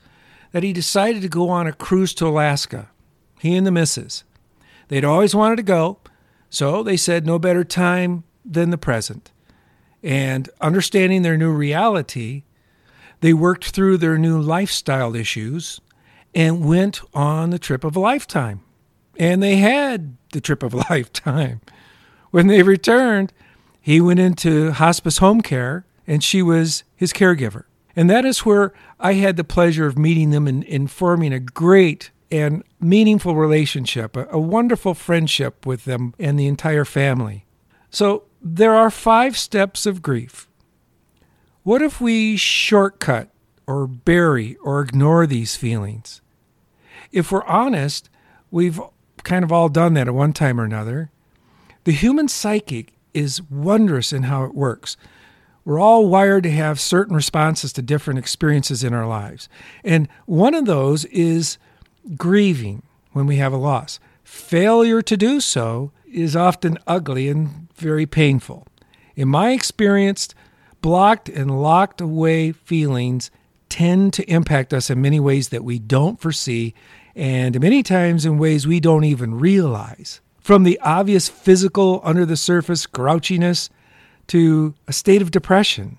that 0.53 0.63
he 0.63 0.73
decided 0.73 1.23
to 1.23 1.29
go 1.29 1.49
on 1.49 1.67
a 1.67 1.73
cruise 1.73 2.15
to 2.15 2.29
Alaska. 2.29 2.89
He 3.41 3.57
and 3.57 3.67
the 3.67 3.73
missus. 3.73 4.23
They'd 4.87 5.05
always 5.05 5.35
wanted 5.35 5.57
to 5.57 5.65
go, 5.65 5.99
so 6.49 6.85
they 6.85 6.97
said 6.97 7.27
no 7.27 7.41
better 7.41 7.65
time 7.65 8.23
than 8.45 8.71
the 8.71 8.79
present. 8.79 9.33
And 10.05 10.49
understanding 10.61 11.23
their 11.23 11.37
new 11.37 11.51
reality, 11.51 12.45
they 13.23 13.35
worked 13.35 13.71
through 13.71 13.99
their 13.99 14.19
new 14.19 14.41
lifestyle 14.41 15.17
issues 15.17 15.81
and 16.33 16.65
went 16.65 17.01
on 17.13 17.51
the 17.51 17.59
trip 17.59 17.83
of 17.83 17.97
a 17.97 18.01
lifetime. 18.01 18.61
And 19.19 19.43
they 19.43 19.57
had 19.57 20.17
the 20.33 20.41
trip 20.41 20.63
of 20.63 20.75
a 20.75 20.79
lifetime. 20.91 21.61
When 22.31 22.47
they 22.47 22.63
returned, 22.63 23.33
he 23.81 24.01
went 24.01 24.21
into 24.21 24.73
hospice 24.73 25.19
home 25.19 25.41
care 25.41 25.87
and 26.07 26.23
she 26.23 26.43
was 26.43 26.85
his 26.97 27.13
caregiver. 27.13 27.65
And 27.97 28.11
that 28.11 28.25
is 28.25 28.41
where 28.45 28.73
I 28.99 29.15
had 29.15 29.37
the 29.37 29.45
pleasure 29.45 29.87
of 29.87 29.99
meeting 29.99 30.31
them 30.31 30.47
and, 30.47 30.65
and 30.65 30.91
forming 30.91 31.33
a 31.33 31.41
great 31.41 32.11
and 32.31 32.65
meaningful 32.81 33.37
relationship, 33.37 34.17
a, 34.17 34.27
a 34.31 34.39
wonderful 34.39 34.95
friendship 34.95 35.65
with 35.67 35.85
them 35.85 36.15
and 36.19 36.39
the 36.39 36.47
entire 36.47 36.85
family. 36.85 37.47
So 37.91 38.25
there 38.43 38.75
are 38.75 38.91
five 38.91 39.39
steps 39.39 39.87
of 39.87 40.03
grief. 40.03 40.49
What 41.63 41.81
if 41.81 42.01
we 42.01 42.37
shortcut 42.37 43.31
or 43.67 43.87
bury 43.87 44.57
or 44.57 44.81
ignore 44.81 45.27
these 45.27 45.57
feelings? 45.57 46.21
If 47.13 47.31
we're 47.31 47.45
honest, 47.45 48.11
we've 48.51 48.81
kind 49.25 49.45
of 49.45 49.53
all 49.53 49.69
done 49.69 49.95
that 49.95 50.09
at 50.09 50.15
one 50.15 50.33
time 50.33 50.61
or 50.61 50.65
another. 50.65 51.11
The 51.85 51.93
human 51.93 52.29
psychic 52.29 52.93
is 53.13 53.43
wondrous 53.51 54.13
in 54.13 54.25
how 54.25 54.45
it 54.45 54.55
works. 54.55 54.97
We're 55.65 55.81
all 55.81 56.09
wired 56.09 56.43
to 56.43 56.51
have 56.51 56.79
certain 56.79 57.17
responses 57.17 57.73
to 57.73 57.83
different 57.83 58.19
experiences 58.19 58.85
in 58.85 58.93
our 58.93 59.07
lives. 59.07 59.49
And 59.83 60.09
one 60.27 60.55
of 60.55 60.67
those 60.67 61.07
is 61.07 61.57
grieving 62.17 62.83
when 63.13 63.27
we 63.27 63.37
have 63.37 63.53
a 63.53 63.59
loss. 63.59 63.99
Failure 64.23 65.01
to 65.03 65.17
do 65.17 65.41
so 65.41 65.91
is 66.11 66.37
often 66.37 66.79
ugly 66.87 67.29
and 67.29 67.69
very 67.75 68.07
painful. 68.07 68.67
In 69.17 69.29
my 69.29 69.53
experience, 69.53 70.35
blocked 70.83 71.29
and 71.29 71.63
locked 71.63 72.01
away 72.01 72.53
feelings 72.53 73.31
tend 73.69 74.13
to 74.13 74.31
impact 74.31 74.75
us 74.75 74.91
in 74.91 75.01
many 75.01 75.19
ways 75.19 75.49
that 75.49 75.65
we 75.65 75.79
don't 75.79 76.21
foresee 76.21 76.75
and 77.17 77.61
many 77.61 77.83
times 77.83 78.27
in 78.27 78.39
ways 78.39 78.67
we 78.67 78.81
don't 78.81 79.05
even 79.05 79.39
realize. 79.39 80.21
From 80.41 80.65
the 80.65 80.79
obvious 80.81 81.29
physical, 81.29 82.01
under 82.05 82.27
the 82.27 82.37
surface 82.37 82.87
grouchiness 82.87 83.71
to 84.27 84.75
a 84.87 84.93
state 84.93 85.23
of 85.23 85.31
depression. 85.31 85.99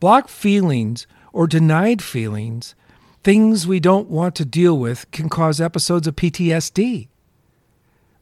Blocked 0.00 0.30
feelings 0.30 1.06
or 1.32 1.46
denied 1.46 2.02
feelings, 2.02 2.74
things 3.22 3.66
we 3.66 3.80
don't 3.80 4.08
want 4.08 4.34
to 4.36 4.44
deal 4.44 4.78
with, 4.78 5.10
can 5.10 5.28
cause 5.28 5.60
episodes 5.60 6.06
of 6.06 6.16
PTSD. 6.16 7.08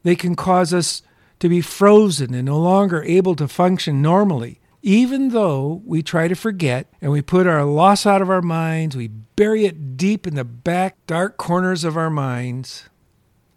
They 0.03 0.15
can 0.15 0.35
cause 0.35 0.73
us 0.73 1.01
to 1.39 1.49
be 1.49 1.61
frozen 1.61 2.33
and 2.33 2.45
no 2.45 2.59
longer 2.59 3.01
able 3.03 3.35
to 3.35 3.47
function 3.47 4.01
normally, 4.01 4.58
even 4.81 5.29
though 5.29 5.81
we 5.85 6.01
try 6.01 6.27
to 6.27 6.35
forget 6.35 6.87
and 7.01 7.11
we 7.11 7.21
put 7.21 7.47
our 7.47 7.65
loss 7.65 8.05
out 8.05 8.21
of 8.21 8.29
our 8.29 8.41
minds, 8.41 8.95
we 8.95 9.07
bury 9.07 9.65
it 9.65 9.97
deep 9.97 10.25
in 10.25 10.35
the 10.35 10.43
back 10.43 10.95
dark 11.07 11.37
corners 11.37 11.83
of 11.83 11.97
our 11.97 12.09
minds, 12.09 12.89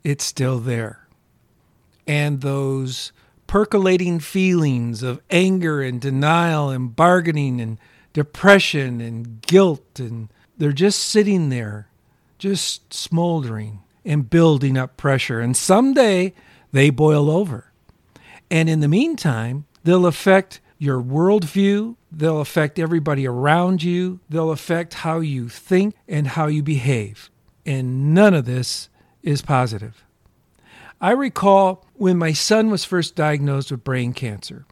it's 0.03 0.25
still 0.25 0.59
there. 0.59 1.07
And 2.07 2.41
those 2.41 3.13
percolating 3.47 4.19
feelings 4.19 5.03
of 5.03 5.21
anger 5.31 5.83
and 5.83 6.01
denial 6.01 6.71
and 6.71 6.97
bargaining 6.97 7.61
and 7.61 7.79
depression 8.15 8.99
and 9.03 9.43
guilt 9.43 10.01
and 10.01 10.31
they're 10.57 10.73
just 10.73 10.99
sitting 11.01 11.51
there 11.51 11.87
just 12.39 12.95
smoldering 12.95 13.81
and 14.07 14.31
building 14.31 14.79
up 14.79 14.97
pressure 14.97 15.39
and 15.39 15.55
someday 15.55 16.33
they 16.73 16.89
boil 16.89 17.31
over 17.31 17.71
and 18.51 18.71
in 18.71 18.81
the 18.81 18.89
meantime 18.89 19.67
they'll 19.85 20.07
affect 20.07 20.62
your 20.83 21.03
worldview 21.03 21.95
they'll 22.11 22.41
affect 22.41 22.79
everybody 22.79 23.27
around 23.27 23.83
you 23.83 24.19
they'll 24.29 24.51
affect 24.51 24.95
how 24.95 25.21
you 25.21 25.49
think 25.49 25.95
and 26.09 26.29
how 26.29 26.47
you 26.47 26.63
behave 26.63 27.31
and 27.65 28.13
none 28.13 28.35
of 28.35 28.45
this 28.45 28.89
is 29.23 29.43
positive 29.43 30.05
I 31.03 31.11
recall 31.11 31.85
when 31.95 32.17
my 32.17 32.33
son 32.33 32.71
was 32.71 32.85
first 32.85 33.17
diagnosed 33.17 33.73
with 33.73 33.83
brain 33.83 34.13
cancer. 34.13 34.67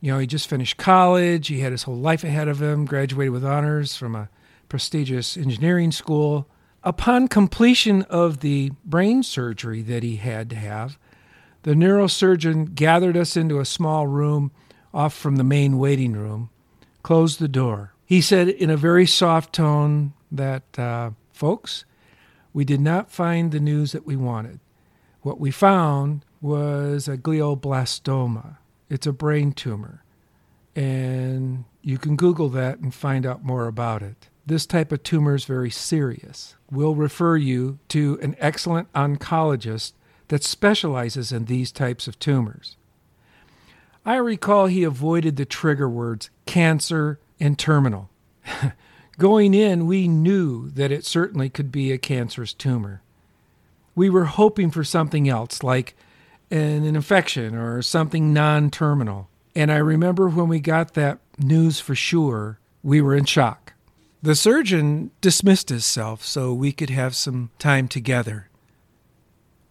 You 0.00 0.12
know, 0.12 0.18
he 0.18 0.26
just 0.26 0.48
finished 0.48 0.78
college, 0.78 1.46
he 1.46 1.60
had 1.60 1.70
his 1.70 1.84
whole 1.84 1.96
life 1.96 2.24
ahead 2.24 2.48
of 2.48 2.60
him, 2.60 2.86
graduated 2.86 3.32
with 3.32 3.44
honors 3.44 3.94
from 3.94 4.16
a 4.16 4.28
prestigious 4.68 5.36
engineering 5.36 5.92
school. 5.92 6.48
Upon 6.82 7.28
completion 7.28 8.02
of 8.02 8.40
the 8.40 8.72
brain 8.84 9.22
surgery 9.22 9.80
that 9.82 10.02
he 10.02 10.16
had 10.16 10.50
to 10.50 10.56
have, 10.56 10.98
the 11.62 11.74
neurosurgeon 11.74 12.74
gathered 12.74 13.16
us 13.16 13.36
into 13.36 13.60
a 13.60 13.64
small 13.64 14.08
room 14.08 14.50
off 14.96 15.14
from 15.14 15.36
the 15.36 15.44
main 15.44 15.78
waiting 15.78 16.14
room, 16.14 16.48
closed 17.02 17.38
the 17.38 17.48
door. 17.48 17.92
He 18.06 18.20
said 18.20 18.48
in 18.48 18.70
a 18.70 18.76
very 18.76 19.06
soft 19.06 19.52
tone 19.52 20.14
that, 20.32 20.78
uh, 20.78 21.10
folks, 21.32 21.84
we 22.52 22.64
did 22.64 22.80
not 22.80 23.10
find 23.10 23.52
the 23.52 23.60
news 23.60 23.92
that 23.92 24.06
we 24.06 24.16
wanted. 24.16 24.58
What 25.20 25.38
we 25.38 25.50
found 25.50 26.24
was 26.40 27.08
a 27.08 27.18
glioblastoma. 27.18 28.56
It's 28.88 29.06
a 29.06 29.12
brain 29.12 29.52
tumor. 29.52 30.02
And 30.74 31.64
you 31.82 31.98
can 31.98 32.16
Google 32.16 32.48
that 32.50 32.78
and 32.78 32.94
find 32.94 33.26
out 33.26 33.44
more 33.44 33.66
about 33.66 34.02
it. 34.02 34.28
This 34.46 34.64
type 34.64 34.92
of 34.92 35.02
tumor 35.02 35.34
is 35.34 35.44
very 35.44 35.70
serious. 35.70 36.54
We'll 36.70 36.94
refer 36.94 37.36
you 37.36 37.78
to 37.88 38.18
an 38.22 38.36
excellent 38.38 38.92
oncologist 38.92 39.92
that 40.28 40.44
specializes 40.44 41.32
in 41.32 41.44
these 41.44 41.72
types 41.72 42.08
of 42.08 42.18
tumors. 42.18 42.76
I 44.06 44.16
recall 44.16 44.66
he 44.66 44.84
avoided 44.84 45.36
the 45.36 45.44
trigger 45.44 45.90
words 45.90 46.30
cancer 46.46 47.20
and 47.38 47.58
terminal. 47.58 48.08
Going 49.18 49.52
in, 49.52 49.86
we 49.86 50.08
knew 50.08 50.70
that 50.70 50.92
it 50.92 51.04
certainly 51.04 51.50
could 51.50 51.70
be 51.70 51.92
a 51.92 51.98
cancerous 51.98 52.54
tumor 52.54 53.02
we 53.96 54.10
were 54.10 54.26
hoping 54.26 54.70
for 54.70 54.84
something 54.84 55.28
else, 55.28 55.64
like 55.64 55.96
an, 56.52 56.84
infection 56.84 57.56
or 57.56 57.82
something 57.82 58.32
non 58.32 58.70
terminal. 58.70 59.28
And 59.56 59.72
I 59.72 59.78
remember 59.78 60.28
when 60.28 60.46
we 60.46 60.60
got 60.60 60.94
that 60.94 61.18
news 61.38 61.80
for 61.80 61.96
sure, 61.96 62.60
we 62.84 63.00
were 63.00 63.16
in 63.16 63.24
shock. 63.24 63.72
The 64.22 64.36
surgeon 64.36 65.10
dismissed 65.20 65.70
himself 65.70 66.22
so 66.24 66.52
we 66.52 66.72
could 66.72 66.90
have 66.90 67.16
some 67.16 67.50
time 67.58 67.88
together. 67.88 68.50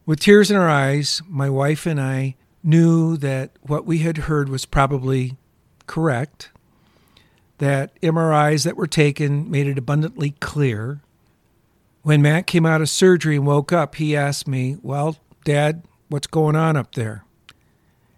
With 0.06 0.20
tears 0.20 0.52
in 0.52 0.58
our 0.58 0.70
eyes, 0.70 1.22
my 1.28 1.50
wife 1.50 1.86
and 1.86 2.02
I 2.02 2.36
knew 2.66 3.16
that 3.18 3.52
what 3.62 3.86
we 3.86 4.00
had 4.00 4.18
heard 4.18 4.50
was 4.50 4.66
probably 4.66 5.38
correct, 5.88 6.52
that 7.60 8.00
MRIs 8.02 8.66
that 8.66 8.76
were 8.76 8.88
taken 8.88 9.50
made 9.50 9.68
it 9.68 9.78
abundantly 9.78 10.32
clear 10.40 11.02
when 12.06 12.22
Matt 12.22 12.46
came 12.46 12.68
out 12.68 12.82
of 12.82 12.90
surgery 12.90 13.36
and 13.36 13.48
woke 13.48 13.74
up, 13.74 13.96
he 13.96 14.16
asked 14.16 14.48
me, 14.48 14.78
Well, 14.84 15.18
Dad, 15.44 15.82
what's 16.08 16.28
going 16.28 16.56
on 16.56 16.78
up 16.78 16.94
there? 16.94 17.26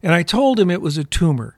And 0.04 0.14
I 0.14 0.24
told 0.24 0.60
him 0.60 0.70
it 0.70 0.82
was 0.82 0.98
a 0.98 1.06
tumor 1.06 1.58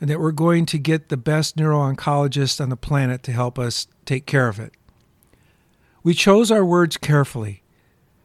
and 0.00 0.08
that 0.08 0.18
we're 0.18 0.32
going 0.32 0.64
to 0.66 0.78
get 0.78 1.10
the 1.10 1.18
best 1.18 1.54
neuro 1.58 1.80
oncologist 1.80 2.62
on 2.62 2.70
the 2.70 2.78
planet 2.78 3.22
to 3.24 3.32
help 3.32 3.58
us 3.58 3.88
take 4.06 4.24
care 4.24 4.48
of 4.48 4.58
it. 4.58 4.72
We 6.02 6.14
chose 6.14 6.50
our 6.50 6.64
words 6.64 6.96
carefully, 6.96 7.62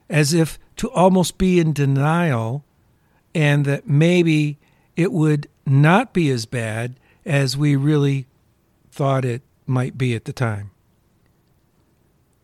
as 0.09 0.33
if 0.33 0.57
to 0.77 0.89
almost 0.91 1.37
be 1.37 1.59
in 1.59 1.73
denial 1.73 2.63
and 3.33 3.65
that 3.65 3.87
maybe 3.87 4.57
it 4.95 5.11
would 5.11 5.47
not 5.65 6.13
be 6.13 6.29
as 6.29 6.45
bad 6.45 6.95
as 7.25 7.55
we 7.55 7.75
really 7.75 8.27
thought 8.91 9.25
it 9.25 9.41
might 9.65 9.97
be 9.97 10.15
at 10.15 10.25
the 10.25 10.33
time. 10.33 10.71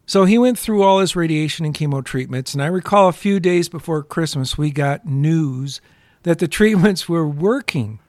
So 0.05 0.23
he 0.23 0.37
went 0.37 0.57
through 0.57 0.83
all 0.83 0.99
his 0.99 1.17
radiation 1.17 1.65
and 1.65 1.75
chemo 1.75 2.03
treatments, 2.03 2.53
and 2.53 2.63
I 2.63 2.67
recall 2.67 3.09
a 3.09 3.13
few 3.13 3.41
days 3.41 3.67
before 3.67 4.03
Christmas, 4.03 4.57
we 4.57 4.71
got 4.71 5.05
news 5.05 5.81
that 6.23 6.39
the 6.39 6.47
treatments 6.47 7.09
were 7.09 7.27
working 7.27 7.99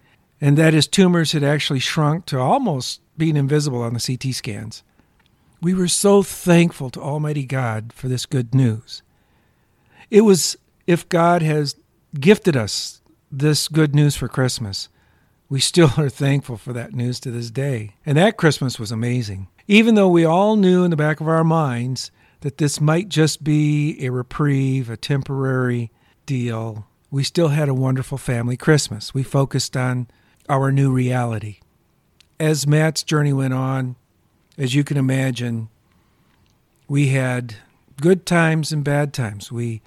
and 0.41 0.57
that 0.57 0.75
his 0.75 0.87
tumors 0.87 1.33
had 1.33 1.43
actually 1.43 1.81
shrunk 1.81 2.27
to 2.27 2.39
almost 2.39 3.01
being 3.17 3.37
invisible 3.37 3.83
on 3.83 3.95
the 3.95 4.01
CT 4.01 4.33
scans. 4.35 4.85
We 5.61 5.75
were 5.75 5.89
so 5.89 6.23
thankful 6.23 6.91
to 6.91 7.01
Almighty 7.01 7.45
God 7.45 7.93
for 7.93 8.07
this 8.07 8.27
good 8.27 8.55
news. 8.55 9.03
It 10.09 10.21
was 10.21 10.57
if 10.87 11.09
God 11.09 11.43
has 11.43 11.75
gifted 12.19 12.57
us 12.57 13.01
this 13.31 13.69
good 13.69 13.95
news 13.95 14.17
for 14.17 14.29
Christmas, 14.29 14.89
we 15.49 15.61
still 15.61 15.91
are 15.99 16.09
thankful 16.09 16.57
for 16.57 16.73
that 16.73 16.93
news 16.93 17.21
to 17.21 17.31
this 17.31 17.51
day. 17.51 17.95
And 18.05 18.17
that 18.19 18.37
Christmas 18.37 18.79
was 18.79 18.93
amazing. 18.93 19.49
Even 19.67 19.95
though 19.95 20.09
we 20.09 20.25
all 20.25 20.57
knew 20.57 20.85
in 20.85 20.91
the 20.91 20.97
back 20.97 21.21
of 21.21 21.29
our 21.29 21.45
minds 21.45 22.11
that 22.41 22.59
this 22.59 22.81
might 22.81 23.09
just 23.09 23.45
be 23.45 24.03
a 24.05 24.11
reprieve, 24.11 24.89
a 24.89 24.97
temporary 24.97 25.91
deal, 26.25 26.87
we 27.11 27.25
still 27.25 27.49
had 27.49 27.69
a 27.69 27.75
wonderful 27.75 28.19
family 28.19 28.57
Christmas. 28.57 29.13
We 29.13 29.23
focused 29.23 29.77
on 29.77 30.09
our 30.49 30.73
new 30.73 30.93
reality. 30.93 31.59
As 32.41 32.67
Matt's 32.67 33.03
journey 33.03 33.33
went 33.33 33.55
on, 33.55 33.97
as 34.57 34.75
you 34.75 34.85
can 34.85 34.97
imagine, 34.97 35.69
we 36.87 37.09
had 37.09 37.57
good 38.01 38.25
times 38.25 38.73
and 38.73 38.85
bad 38.85 39.13
times. 39.13 39.53
We 39.53 39.83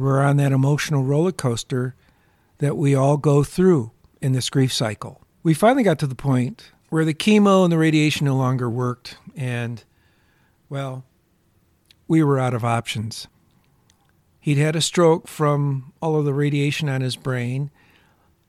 were 0.00 0.22
on 0.22 0.36
that 0.38 0.52
emotional 0.52 1.04
roller 1.04 1.32
coaster 1.32 1.94
that 2.58 2.76
we 2.76 2.94
all 2.94 3.16
go 3.16 3.42
through 3.42 3.92
in 4.20 4.32
this 4.32 4.50
grief 4.50 4.72
cycle. 4.72 5.22
We 5.42 5.54
finally 5.54 5.82
got 5.82 5.98
to 6.00 6.06
the 6.06 6.14
point 6.14 6.70
where 6.90 7.04
the 7.04 7.14
chemo 7.14 7.64
and 7.64 7.72
the 7.72 7.78
radiation 7.78 8.26
no 8.26 8.36
longer 8.36 8.68
worked, 8.68 9.16
and, 9.36 9.82
well, 10.68 11.04
we 12.08 12.22
were 12.22 12.38
out 12.38 12.54
of 12.54 12.64
options. 12.64 13.28
He'd 14.40 14.58
had 14.58 14.74
a 14.74 14.80
stroke 14.80 15.28
from 15.28 15.92
all 16.02 16.16
of 16.16 16.24
the 16.24 16.34
radiation 16.34 16.88
on 16.88 17.00
his 17.00 17.16
brain 17.16 17.70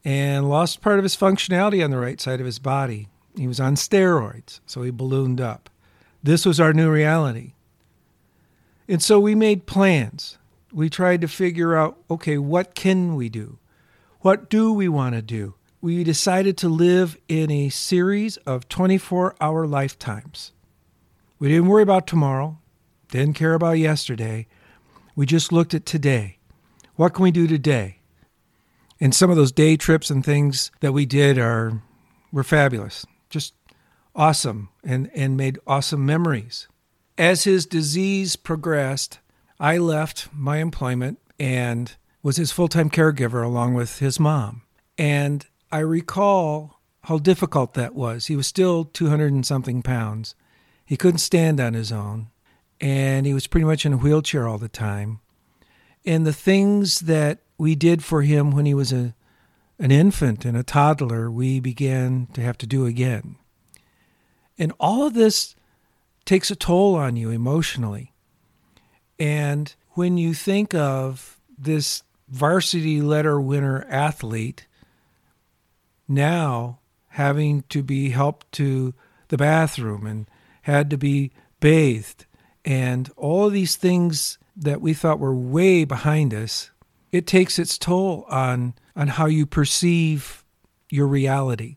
and 0.03 0.50
lost 0.50 0.81
part 0.81 0.98
of 0.98 1.03
his 1.03 1.15
functionality 1.15 1.84
on 1.84 1.91
the 1.91 2.00
right 2.00 2.20
side 2.20 2.39
of 2.39 2.46
his 2.46 2.60
body. 2.60 3.08
He 3.38 3.48
was 3.48 3.60
on 3.60 3.75
steroids, 3.75 4.60
so 4.65 4.81
he 4.81 4.91
ballooned 4.91 5.39
up. 5.39 5.70
This 6.24 6.46
was 6.46 6.60
our 6.60 6.74
new 6.74 6.91
reality. 6.91 7.53
And 8.88 9.01
so 9.01 9.20
we 9.20 9.36
made 9.36 9.67
plans. 9.67 10.38
We 10.74 10.90
tried 10.90 11.22
to 11.22 11.28
figure 11.28 11.75
out 11.75 11.98
okay, 12.10 12.38
what 12.38 12.75
can 12.75 13.16
we 13.16 13.30
do? 13.30 13.60
What 14.22 14.50
do 14.50 14.72
we 14.72 14.88
want 14.88 15.16
to 15.16 15.22
do? 15.22 15.56
We 15.82 16.04
decided 16.04 16.58
to 16.60 16.70
live 16.70 17.18
in 17.28 17.50
a 17.50 17.70
series 17.70 18.38
of 18.38 18.70
24 18.70 19.36
hour 19.42 19.66
lifetimes. 19.66 20.51
We 21.40 21.50
didn't 21.50 21.68
worry 21.68 21.82
about 21.82 22.06
tomorrow, 22.06 22.60
didn't 23.10 23.36
care 23.36 23.56
about 23.56 23.80
yesterday. 23.80 24.48
We 25.16 25.25
just 25.25 25.51
looked 25.51 25.74
at 25.74 25.86
today. 25.86 26.38
What 26.96 27.13
can 27.16 27.24
we 27.24 27.32
do 27.32 27.48
today? 27.48 27.98
And 29.00 29.16
some 29.16 29.32
of 29.32 29.38
those 29.38 29.51
day 29.51 29.75
trips 29.75 30.12
and 30.12 30.24
things 30.24 30.72
that 30.82 30.94
we 30.94 31.08
did 31.08 31.40
are 31.40 31.82
were 32.32 32.44
fabulous. 32.44 33.06
Just 33.30 33.56
awesome 34.16 34.70
and, 34.84 35.10
and 35.16 35.36
made 35.36 35.60
awesome 35.66 36.06
memories. 36.06 36.68
As 37.18 37.44
his 37.44 37.66
disease 37.66 38.36
progressed, 38.36 39.20
I 39.62 39.77
left 39.77 40.27
my 40.34 40.58
employment 40.58 41.20
and 41.39 41.96
was 42.24 42.38
his 42.38 42.51
full 42.51 42.68
time 42.68 42.89
caregiver 42.89 43.46
along 43.46 43.75
with 43.75 44.00
his 44.00 44.20
mom. 44.20 44.63
And 44.98 45.46
I 45.72 45.80
recall 45.80 46.82
how 47.03 47.20
difficult 47.20 47.75
that 47.75 47.94
was. 47.94 48.25
He 48.25 48.36
was 48.36 48.48
still 48.48 48.86
200 48.86 49.32
and 49.32 49.46
something 49.46 49.84
pounds. 49.84 50.34
He 50.84 50.98
couldn't 50.98 51.20
stand 51.20 51.60
on 51.60 51.75
his 51.75 51.91
own, 51.91 52.31
and 52.81 53.27
he 53.27 53.36
was 53.36 53.46
pretty 53.46 53.66
much 53.66 53.86
in 53.86 53.94
a 53.94 53.98
wheelchair 53.98 54.48
all 54.48 54.57
the 54.57 54.68
time. 54.68 55.20
And 56.03 56.25
the 56.25 56.33
things 56.33 57.01
that 57.01 57.38
we 57.59 57.75
did 57.75 58.03
for 58.03 58.24
him 58.24 58.50
when 58.50 58.66
he 58.66 58.74
was 58.74 58.92
a, 58.92 59.14
an 59.77 59.92
infant 59.92 60.44
and 60.44 60.57
a 60.57 60.64
toddler, 60.64 61.29
we 61.29 61.59
began 61.59 62.27
to 62.33 62.42
have 62.42 62.57
to 62.57 62.68
do 62.68 62.88
again. 62.88 63.36
And 64.57 64.74
all 64.79 65.05
of 65.05 65.14
this 65.14 65.55
takes 66.25 66.50
a 66.50 66.55
toll 66.55 66.96
on 66.96 67.16
you 67.16 67.29
emotionally. 67.29 68.11
And 69.22 69.72
when 69.92 70.18
you 70.18 70.34
think 70.34 70.74
of 70.74 71.40
this 71.55 72.01
varsity 72.27 73.03
letter 73.03 73.40
winner 73.40 73.86
athlete 73.88 74.66
now 76.07 76.79
having 77.10 77.62
to 77.70 77.84
be 77.84 78.10
helped 78.10 78.51
to 78.53 78.96
the 79.27 79.38
bathroom 79.38 80.07
and 80.07 80.25
had 80.64 80.90
to 80.90 80.98
be 80.98 81.31
bathed 81.60 82.25
and 82.66 83.12
all 83.16 83.51
these 83.51 83.75
things 83.75 84.40
that 84.55 84.81
we 84.81 84.92
thought 84.92 85.20
were 85.20 85.36
way 85.36 85.86
behind 85.86 86.34
us 86.34 86.72
it 87.12 87.27
takes 87.27 87.60
its 87.60 87.77
toll 87.77 88.25
on 88.27 88.74
on 88.96 89.07
how 89.07 89.27
you 89.27 89.46
perceive 89.46 90.44
your 90.90 91.05
reality. 91.05 91.75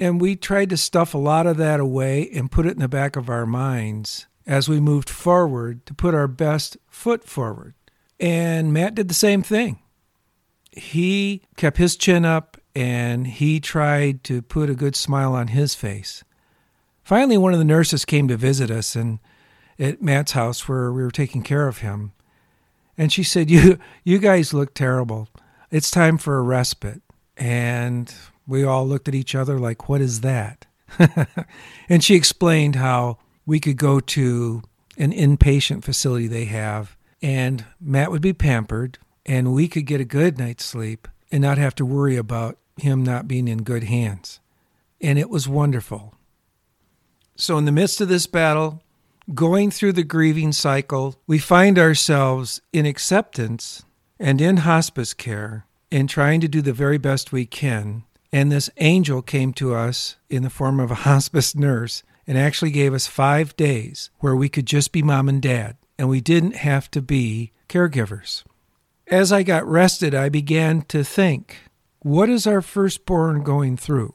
And 0.00 0.20
we 0.20 0.34
tried 0.34 0.70
to 0.70 0.76
stuff 0.76 1.14
a 1.14 1.18
lot 1.18 1.46
of 1.46 1.58
that 1.58 1.78
away 1.78 2.28
and 2.34 2.50
put 2.50 2.66
it 2.66 2.72
in 2.72 2.80
the 2.80 2.88
back 2.88 3.14
of 3.14 3.30
our 3.30 3.46
minds 3.46 4.26
as 4.50 4.68
we 4.68 4.80
moved 4.80 5.08
forward 5.08 5.86
to 5.86 5.94
put 5.94 6.12
our 6.12 6.26
best 6.26 6.76
foot 6.88 7.24
forward. 7.24 7.72
And 8.18 8.72
Matt 8.72 8.96
did 8.96 9.08
the 9.08 9.14
same 9.14 9.42
thing. 9.42 9.78
He 10.72 11.42
kept 11.56 11.78
his 11.78 11.96
chin 11.96 12.24
up 12.24 12.58
and 12.74 13.26
he 13.26 13.60
tried 13.60 14.24
to 14.24 14.42
put 14.42 14.68
a 14.68 14.74
good 14.74 14.96
smile 14.96 15.34
on 15.34 15.48
his 15.48 15.74
face. 15.74 16.24
Finally, 17.02 17.38
one 17.38 17.52
of 17.52 17.60
the 17.60 17.64
nurses 17.64 18.04
came 18.04 18.28
to 18.28 18.36
visit 18.36 18.70
us 18.70 18.96
and 18.96 19.20
at 19.78 20.02
Matt's 20.02 20.32
house 20.32 20.68
where 20.68 20.92
we 20.92 21.02
were 21.02 21.10
taking 21.10 21.42
care 21.42 21.68
of 21.68 21.78
him. 21.78 22.12
And 22.98 23.12
she 23.12 23.22
said, 23.22 23.50
"You 23.52 23.78
you 24.04 24.18
guys 24.18 24.52
look 24.52 24.74
terrible. 24.74 25.28
It's 25.70 25.90
time 25.90 26.18
for 26.18 26.38
a 26.38 26.42
respite." 26.42 27.02
And 27.36 28.12
we 28.46 28.64
all 28.64 28.86
looked 28.86 29.08
at 29.08 29.14
each 29.14 29.34
other 29.34 29.58
like, 29.58 29.88
what 29.88 30.00
is 30.00 30.20
that? 30.22 30.66
and 31.88 32.02
she 32.02 32.16
explained 32.16 32.74
how 32.74 33.18
we 33.50 33.58
could 33.58 33.76
go 33.76 33.98
to 33.98 34.62
an 34.96 35.10
inpatient 35.10 35.82
facility 35.82 36.28
they 36.28 36.44
have, 36.44 36.96
and 37.20 37.64
Matt 37.80 38.12
would 38.12 38.22
be 38.22 38.32
pampered, 38.32 38.96
and 39.26 39.52
we 39.52 39.66
could 39.66 39.86
get 39.86 40.00
a 40.00 40.04
good 40.04 40.38
night's 40.38 40.64
sleep 40.64 41.08
and 41.32 41.42
not 41.42 41.58
have 41.58 41.74
to 41.74 41.84
worry 41.84 42.16
about 42.16 42.58
him 42.76 43.02
not 43.02 43.26
being 43.26 43.48
in 43.48 43.64
good 43.64 43.82
hands. 43.82 44.38
And 45.00 45.18
it 45.18 45.28
was 45.28 45.48
wonderful. 45.48 46.14
So, 47.34 47.58
in 47.58 47.64
the 47.64 47.72
midst 47.72 48.00
of 48.00 48.08
this 48.08 48.28
battle, 48.28 48.84
going 49.34 49.72
through 49.72 49.94
the 49.94 50.04
grieving 50.04 50.52
cycle, 50.52 51.16
we 51.26 51.40
find 51.40 51.76
ourselves 51.76 52.60
in 52.72 52.86
acceptance 52.86 53.82
and 54.20 54.40
in 54.40 54.58
hospice 54.58 55.12
care 55.12 55.66
and 55.90 56.08
trying 56.08 56.40
to 56.40 56.46
do 56.46 56.62
the 56.62 56.72
very 56.72 56.98
best 56.98 57.32
we 57.32 57.46
can 57.46 58.04
and 58.32 58.52
this 58.52 58.70
angel 58.76 59.22
came 59.22 59.52
to 59.54 59.74
us 59.74 60.16
in 60.28 60.42
the 60.42 60.50
form 60.50 60.78
of 60.78 60.90
a 60.90 60.94
hospice 61.06 61.54
nurse 61.54 62.02
and 62.30 62.38
actually 62.38 62.70
gave 62.70 62.94
us 62.94 63.08
five 63.08 63.56
days 63.56 64.08
where 64.20 64.36
we 64.36 64.48
could 64.48 64.64
just 64.64 64.92
be 64.92 65.02
mom 65.02 65.28
and 65.28 65.42
dad, 65.42 65.76
and 65.98 66.08
we 66.08 66.20
didn't 66.20 66.54
have 66.54 66.88
to 66.88 67.02
be 67.02 67.50
caregivers. 67.68 68.44
As 69.08 69.32
I 69.32 69.42
got 69.42 69.66
rested, 69.66 70.14
I 70.14 70.28
began 70.28 70.82
to 70.82 71.02
think, 71.02 71.56
what 71.98 72.28
is 72.28 72.46
our 72.46 72.62
firstborn 72.62 73.42
going 73.42 73.76
through? 73.76 74.14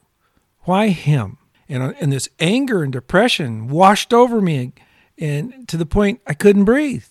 Why 0.61 0.87
him? 0.87 1.39
And, 1.67 1.83
uh, 1.83 1.91
and 1.99 2.09
this 2.09 2.29
anger 2.39 2.83
and 2.83 2.93
depression 2.93 3.67
washed 3.67 4.13
over 4.13 4.39
me, 4.39 4.71
and 5.17 5.67
to 5.67 5.75
the 5.75 5.85
point 5.85 6.21
I 6.25 6.35
couldn't 6.35 6.63
breathe. 6.63 7.03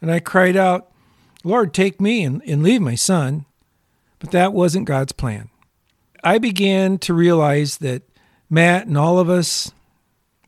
And 0.00 0.10
I 0.10 0.18
cried 0.18 0.56
out, 0.56 0.90
Lord, 1.44 1.72
take 1.72 2.00
me 2.00 2.24
and, 2.24 2.42
and 2.44 2.60
leave 2.60 2.80
my 2.82 2.96
son. 2.96 3.44
But 4.18 4.32
that 4.32 4.52
wasn't 4.52 4.88
God's 4.88 5.12
plan. 5.12 5.48
I 6.24 6.38
began 6.38 6.98
to 6.98 7.14
realize 7.14 7.78
that 7.78 8.02
Matt 8.50 8.88
and 8.88 8.98
all 8.98 9.20
of 9.20 9.30
us, 9.30 9.70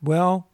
well, 0.01 0.47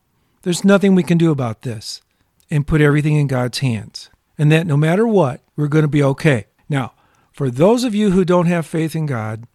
there's 0.43 0.63
nothing 0.63 0.95
we 0.95 1.03
can 1.03 1.17
do 1.17 1.31
about 1.31 1.61
this 1.61 2.01
and 2.49 2.67
put 2.67 2.81
everything 2.81 3.15
in 3.15 3.27
God's 3.27 3.59
hands. 3.59 4.09
And 4.37 4.51
that 4.51 4.67
no 4.67 4.77
matter 4.77 5.07
what, 5.07 5.41
we're 5.55 5.67
going 5.67 5.83
to 5.83 5.89
be 5.89 6.03
okay. 6.03 6.45
Now, 6.69 6.93
for 7.31 7.49
those 7.49 7.83
of 7.83 7.95
you 7.95 8.11
who 8.11 8.25
don't 8.25 8.45
have 8.47 8.65
faith 8.65 8.95
in 8.95 9.05
God, 9.05 9.47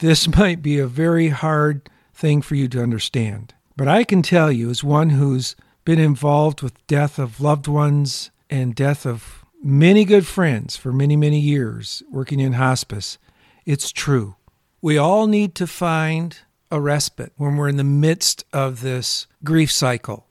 this 0.00 0.28
might 0.36 0.62
be 0.62 0.78
a 0.78 0.86
very 0.86 1.28
hard 1.28 1.88
thing 2.14 2.42
for 2.42 2.54
you 2.54 2.68
to 2.68 2.82
understand. 2.82 3.54
But 3.76 3.88
I 3.88 4.04
can 4.04 4.22
tell 4.22 4.50
you, 4.50 4.70
as 4.70 4.82
one 4.82 5.10
who's 5.10 5.54
been 5.84 5.98
involved 5.98 6.62
with 6.62 6.86
death 6.86 7.18
of 7.18 7.40
loved 7.40 7.68
ones 7.68 8.30
and 8.48 8.74
death 8.74 9.04
of 9.04 9.44
many 9.62 10.04
good 10.04 10.26
friends 10.26 10.76
for 10.76 10.92
many, 10.92 11.16
many 11.16 11.38
years 11.38 12.02
working 12.10 12.40
in 12.40 12.54
hospice, 12.54 13.18
it's 13.64 13.92
true. 13.92 14.36
We 14.80 14.96
all 14.96 15.26
need 15.26 15.54
to 15.56 15.66
find 15.66 16.38
a 16.70 16.80
respite 16.80 17.32
when 17.36 17.56
we're 17.56 17.68
in 17.68 17.76
the 17.76 17.84
midst 17.84 18.44
of 18.52 18.80
this 18.80 19.26
grief 19.44 19.70
cycle. 19.70 20.26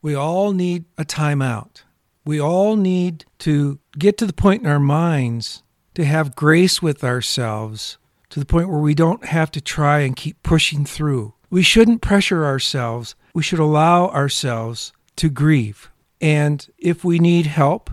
We 0.00 0.14
all 0.14 0.52
need 0.52 0.84
a 0.96 1.04
timeout. 1.04 1.82
We 2.24 2.40
all 2.40 2.76
need 2.76 3.24
to 3.40 3.78
get 3.98 4.18
to 4.18 4.26
the 4.26 4.32
point 4.32 4.62
in 4.62 4.68
our 4.68 4.80
minds 4.80 5.62
to 5.94 6.04
have 6.04 6.36
grace 6.36 6.80
with 6.80 7.02
ourselves 7.02 7.98
to 8.30 8.40
the 8.40 8.46
point 8.46 8.68
where 8.68 8.78
we 8.78 8.94
don't 8.94 9.24
have 9.24 9.50
to 9.52 9.60
try 9.60 10.00
and 10.00 10.16
keep 10.16 10.42
pushing 10.42 10.84
through. 10.84 11.34
We 11.50 11.62
shouldn't 11.62 12.02
pressure 12.02 12.44
ourselves. 12.44 13.14
We 13.32 13.42
should 13.42 13.58
allow 13.58 14.08
ourselves 14.08 14.92
to 15.16 15.30
grieve. 15.30 15.90
And 16.20 16.66
if 16.78 17.04
we 17.04 17.18
need 17.18 17.46
help, 17.46 17.90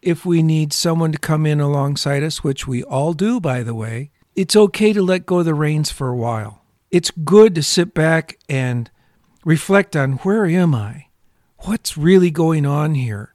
if 0.00 0.24
we 0.24 0.42
need 0.42 0.72
someone 0.72 1.12
to 1.12 1.18
come 1.18 1.44
in 1.44 1.60
alongside 1.60 2.22
us, 2.22 2.42
which 2.42 2.66
we 2.66 2.82
all 2.82 3.12
do, 3.12 3.38
by 3.38 3.62
the 3.62 3.74
way, 3.74 4.10
it's 4.34 4.56
okay 4.56 4.92
to 4.92 5.02
let 5.02 5.26
go 5.26 5.40
of 5.40 5.44
the 5.44 5.54
reins 5.54 5.90
for 5.90 6.08
a 6.08 6.16
while. 6.16 6.59
It's 6.90 7.12
good 7.12 7.54
to 7.54 7.62
sit 7.62 7.94
back 7.94 8.36
and 8.48 8.90
reflect 9.44 9.94
on 9.94 10.14
where 10.14 10.44
am 10.44 10.74
I? 10.74 11.06
What's 11.58 11.96
really 11.96 12.32
going 12.32 12.66
on 12.66 12.96
here? 12.96 13.32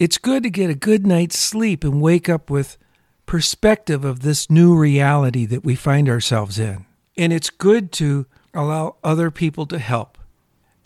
It's 0.00 0.18
good 0.18 0.42
to 0.42 0.50
get 0.50 0.70
a 0.70 0.74
good 0.74 1.06
night's 1.06 1.38
sleep 1.38 1.84
and 1.84 2.02
wake 2.02 2.28
up 2.28 2.50
with 2.50 2.76
perspective 3.24 4.04
of 4.04 4.20
this 4.20 4.50
new 4.50 4.76
reality 4.76 5.46
that 5.46 5.64
we 5.64 5.76
find 5.76 6.08
ourselves 6.08 6.58
in. 6.58 6.84
And 7.16 7.32
it's 7.32 7.48
good 7.48 7.92
to 7.92 8.26
allow 8.52 8.96
other 9.04 9.30
people 9.30 9.66
to 9.66 9.78
help. 9.78 10.18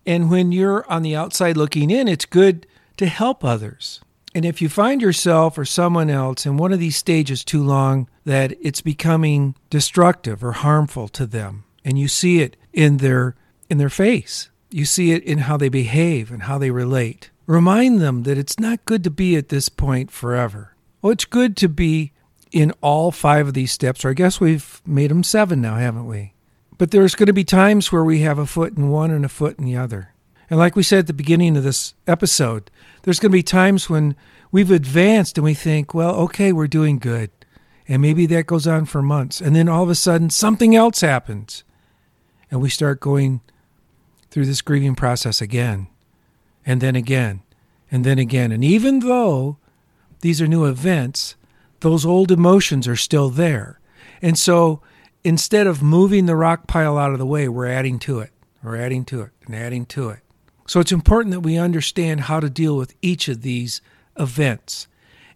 And 0.05 0.31
when 0.31 0.53
you're 0.53 0.85
on 0.93 1.03
the 1.03 1.17
outside 1.17 1.57
looking 1.57 1.91
in, 1.91 2.07
it's 2.07 2.27
good 2.27 2.67
to 2.99 3.07
help 3.07 3.43
others. 3.43 4.03
And 4.35 4.45
if 4.45 4.61
you 4.61 4.69
find 4.69 5.01
yourself 5.01 5.57
or 5.57 5.65
someone 5.65 6.11
else 6.11 6.45
in 6.45 6.59
one 6.59 6.73
of 6.73 6.81
these 6.81 6.97
stages 6.97 7.45
too 7.45 7.63
long 7.63 8.11
that 8.27 8.53
it's 8.61 8.83
becoming 8.83 9.57
destructive 9.71 10.45
or 10.45 10.53
harmful 10.53 11.09
to 11.09 11.25
them, 11.25 11.65
and 11.85 11.99
you 11.99 12.09
see 12.09 12.41
it 12.41 12.57
in 12.73 12.99
their 12.99 13.35
in 13.69 13.79
their 13.79 13.91
face, 13.91 14.51
you 14.71 14.85
see 14.85 15.13
it 15.13 15.23
in 15.23 15.39
how 15.39 15.57
they 15.57 15.69
behave 15.69 16.31
and 16.31 16.45
how 16.45 16.59
they 16.59 16.71
relate. 16.71 17.31
Remind 17.47 18.01
them 18.01 18.25
that 18.25 18.39
it's 18.39 18.59
not 18.59 18.85
good 18.85 19.03
to 19.05 19.11
be 19.11 19.37
at 19.37 19.49
this 19.49 19.69
point 19.69 20.11
forever. 20.11 20.75
Well, 21.03 21.13
it's 21.13 21.25
good 21.25 21.57
to 21.59 21.69
be 21.69 22.13
in 22.53 22.73
all 22.81 23.11
five 23.11 23.49
of 23.49 23.55
these 23.55 23.73
steps, 23.73 24.05
or 24.05 24.11
I 24.11 24.15
guess 24.15 24.41
we've 24.41 24.83
made 24.85 25.11
them 25.11 25.23
seven 25.23 25.61
now, 25.61 25.77
haven't 25.77 26.07
we? 26.07 26.35
But 26.79 26.91
there's 26.91 27.15
going 27.15 27.27
to 27.27 27.33
be 27.33 27.45
times 27.45 27.93
where 27.93 28.05
we 28.05 28.21
have 28.21 28.39
a 28.39 28.47
foot 28.47 28.77
in 28.77 28.89
one 28.89 29.11
and 29.11 29.25
a 29.25 29.29
foot 29.29 29.59
in 29.59 29.65
the 29.65 29.77
other. 29.77 30.15
And 30.49 30.59
like 30.59 30.75
we 30.75 30.83
said 30.83 31.01
at 31.01 31.07
the 31.07 31.13
beginning 31.13 31.57
of 31.57 31.63
this 31.63 31.95
episode, 32.07 32.71
there's 33.03 33.21
going 33.21 33.31
to 33.31 33.39
be 33.39 33.43
times 33.43 33.89
when 33.89 34.17
we've 34.51 34.71
advanced 34.71 35.39
and 35.39 35.45
we 35.45 35.55
think, 35.55 35.95
well, 35.95 36.15
okay, 36.17 36.53
we're 36.53 36.67
doing 36.67 36.99
good. 36.99 37.31
And 37.87 38.03
maybe 38.03 38.27
that 38.27 38.47
goes 38.47 38.67
on 38.67 38.85
for 38.87 39.03
months. 39.03 39.41
And 39.41 39.55
then 39.55 39.69
all 39.69 39.83
of 39.83 39.91
a 39.91 39.95
sudden, 39.95 40.31
something 40.31 40.75
else 40.75 41.01
happens. 41.01 41.65
And 42.51 42.61
we 42.61 42.69
start 42.69 43.01
going 43.01 43.41
through 44.31 44.47
this 44.47 44.63
grieving 44.63 44.95
process 44.95 45.41
again, 45.41 45.89
and 46.65 46.81
then 46.81 46.97
again, 46.97 47.43
and 47.91 48.05
then 48.05 48.19
again. 48.19 48.53
And 48.53 48.65
even 48.65 49.01
though 49.01 49.59
these 50.21 50.41
are 50.41 50.47
new 50.47 50.65
events, 50.65 51.37
those 51.81 52.07
old 52.07 52.31
emotions 52.31 52.87
are 52.87 52.97
still 52.97 53.31
there. 53.31 53.81
And 54.23 54.39
so 54.39 54.81
instead 55.25 55.67
of 55.67 55.83
moving 55.83 56.27
the 56.27 56.37
rock 56.37 56.67
pile 56.67 56.99
out 56.99 57.13
of 57.13 57.19
the 57.19 57.27
way, 57.27 57.49
we're 57.49 57.67
adding 57.67 57.99
to 58.01 58.21
it, 58.21 58.31
we're 58.63 58.77
adding 58.77 59.05
to 59.07 59.23
it, 59.23 59.31
and 59.47 59.55
adding 59.55 59.87
to 59.87 60.11
it. 60.11 60.21
So 60.67 60.79
it's 60.79 60.93
important 60.93 61.33
that 61.33 61.41
we 61.41 61.59
understand 61.59 62.23
how 62.23 62.39
to 62.39 62.49
deal 62.49 62.77
with 62.77 62.95
each 63.03 63.29
of 63.29 63.43
these 63.43 63.81
events 64.17 64.87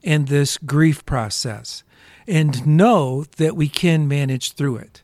and 0.03 0.29
this 0.29 0.59
grief 0.59 1.05
process 1.07 1.83
and 2.27 2.67
know 2.67 3.25
that 3.37 3.57
we 3.57 3.69
can 3.69 4.07
manage 4.07 4.53
through 4.53 4.77
it 4.77 5.03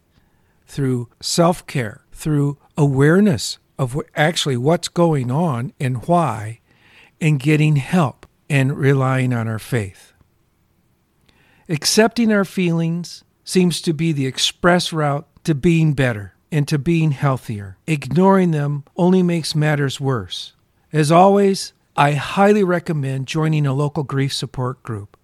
through 0.70 1.08
self 1.20 1.66
care, 1.66 2.04
through 2.12 2.56
awareness 2.76 3.58
of 3.78 4.00
actually 4.14 4.56
what's 4.56 4.88
going 4.88 5.30
on 5.30 5.72
and 5.80 6.06
why, 6.06 6.60
and 7.20 7.40
getting 7.40 7.76
help 7.76 8.24
and 8.48 8.78
relying 8.78 9.32
on 9.32 9.48
our 9.48 9.58
faith. 9.58 10.12
Accepting 11.68 12.32
our 12.32 12.44
feelings 12.44 13.24
seems 13.44 13.80
to 13.82 13.92
be 13.92 14.12
the 14.12 14.26
express 14.26 14.92
route 14.92 15.26
to 15.44 15.54
being 15.54 15.92
better 15.92 16.34
and 16.52 16.66
to 16.68 16.78
being 16.78 17.10
healthier. 17.10 17.76
Ignoring 17.86 18.52
them 18.52 18.84
only 18.96 19.22
makes 19.22 19.54
matters 19.54 20.00
worse. 20.00 20.54
As 20.92 21.10
always, 21.10 21.72
I 21.96 22.12
highly 22.12 22.64
recommend 22.64 23.26
joining 23.26 23.66
a 23.66 23.74
local 23.74 24.04
grief 24.04 24.32
support 24.32 24.82
group. 24.82 25.16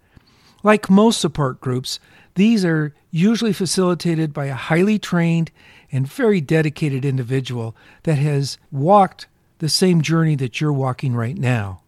Like 0.62 0.90
most 0.90 1.20
support 1.20 1.60
groups, 1.60 2.00
these 2.36 2.64
are 2.64 2.94
usually 3.10 3.52
facilitated 3.52 4.32
by 4.32 4.46
a 4.46 4.54
highly 4.54 4.98
trained 4.98 5.50
and 5.90 6.06
very 6.06 6.40
dedicated 6.40 7.04
individual 7.04 7.74
that 8.04 8.16
has 8.16 8.58
walked 8.70 9.26
the 9.58 9.68
same 9.68 10.02
journey 10.02 10.36
that 10.36 10.60
you're 10.60 10.72
walking 10.72 11.14
right 11.14 11.36
now. 11.36 11.80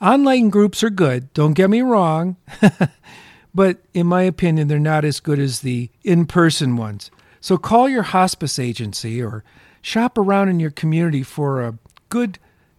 Online 0.00 0.50
groups 0.50 0.82
are 0.82 0.90
good, 0.90 1.32
don't 1.32 1.54
get 1.54 1.70
me 1.70 1.80
wrong, 1.80 2.36
but 3.54 3.78
in 3.94 4.06
my 4.06 4.22
opinion, 4.22 4.66
they're 4.68 4.78
not 4.78 5.04
as 5.04 5.20
good 5.20 5.38
as 5.38 5.60
the 5.60 5.90
in 6.02 6.26
person 6.26 6.76
ones. 6.76 7.10
So 7.40 7.56
call 7.56 7.88
your 7.88 8.02
hospice 8.02 8.58
agency 8.58 9.22
or 9.22 9.44
shop 9.80 10.18
around 10.18 10.48
in 10.48 10.58
your 10.58 10.70
community 10.70 11.22
for 11.22 11.62
a 11.62 11.78
good 12.08 12.38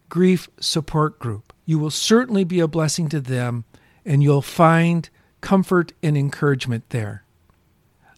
grief 0.09 0.49
support 0.59 1.17
group. 1.17 1.53
You 1.65 1.79
will 1.79 1.91
certainly 1.91 2.43
be 2.43 2.59
a 2.59 2.67
blessing 2.67 3.07
to 3.09 3.21
them 3.21 3.63
and 4.05 4.21
you'll 4.21 4.41
find 4.41 5.09
comfort 5.41 5.91
and 6.01 6.17
encouragement 6.17 6.89
there. 6.89 7.25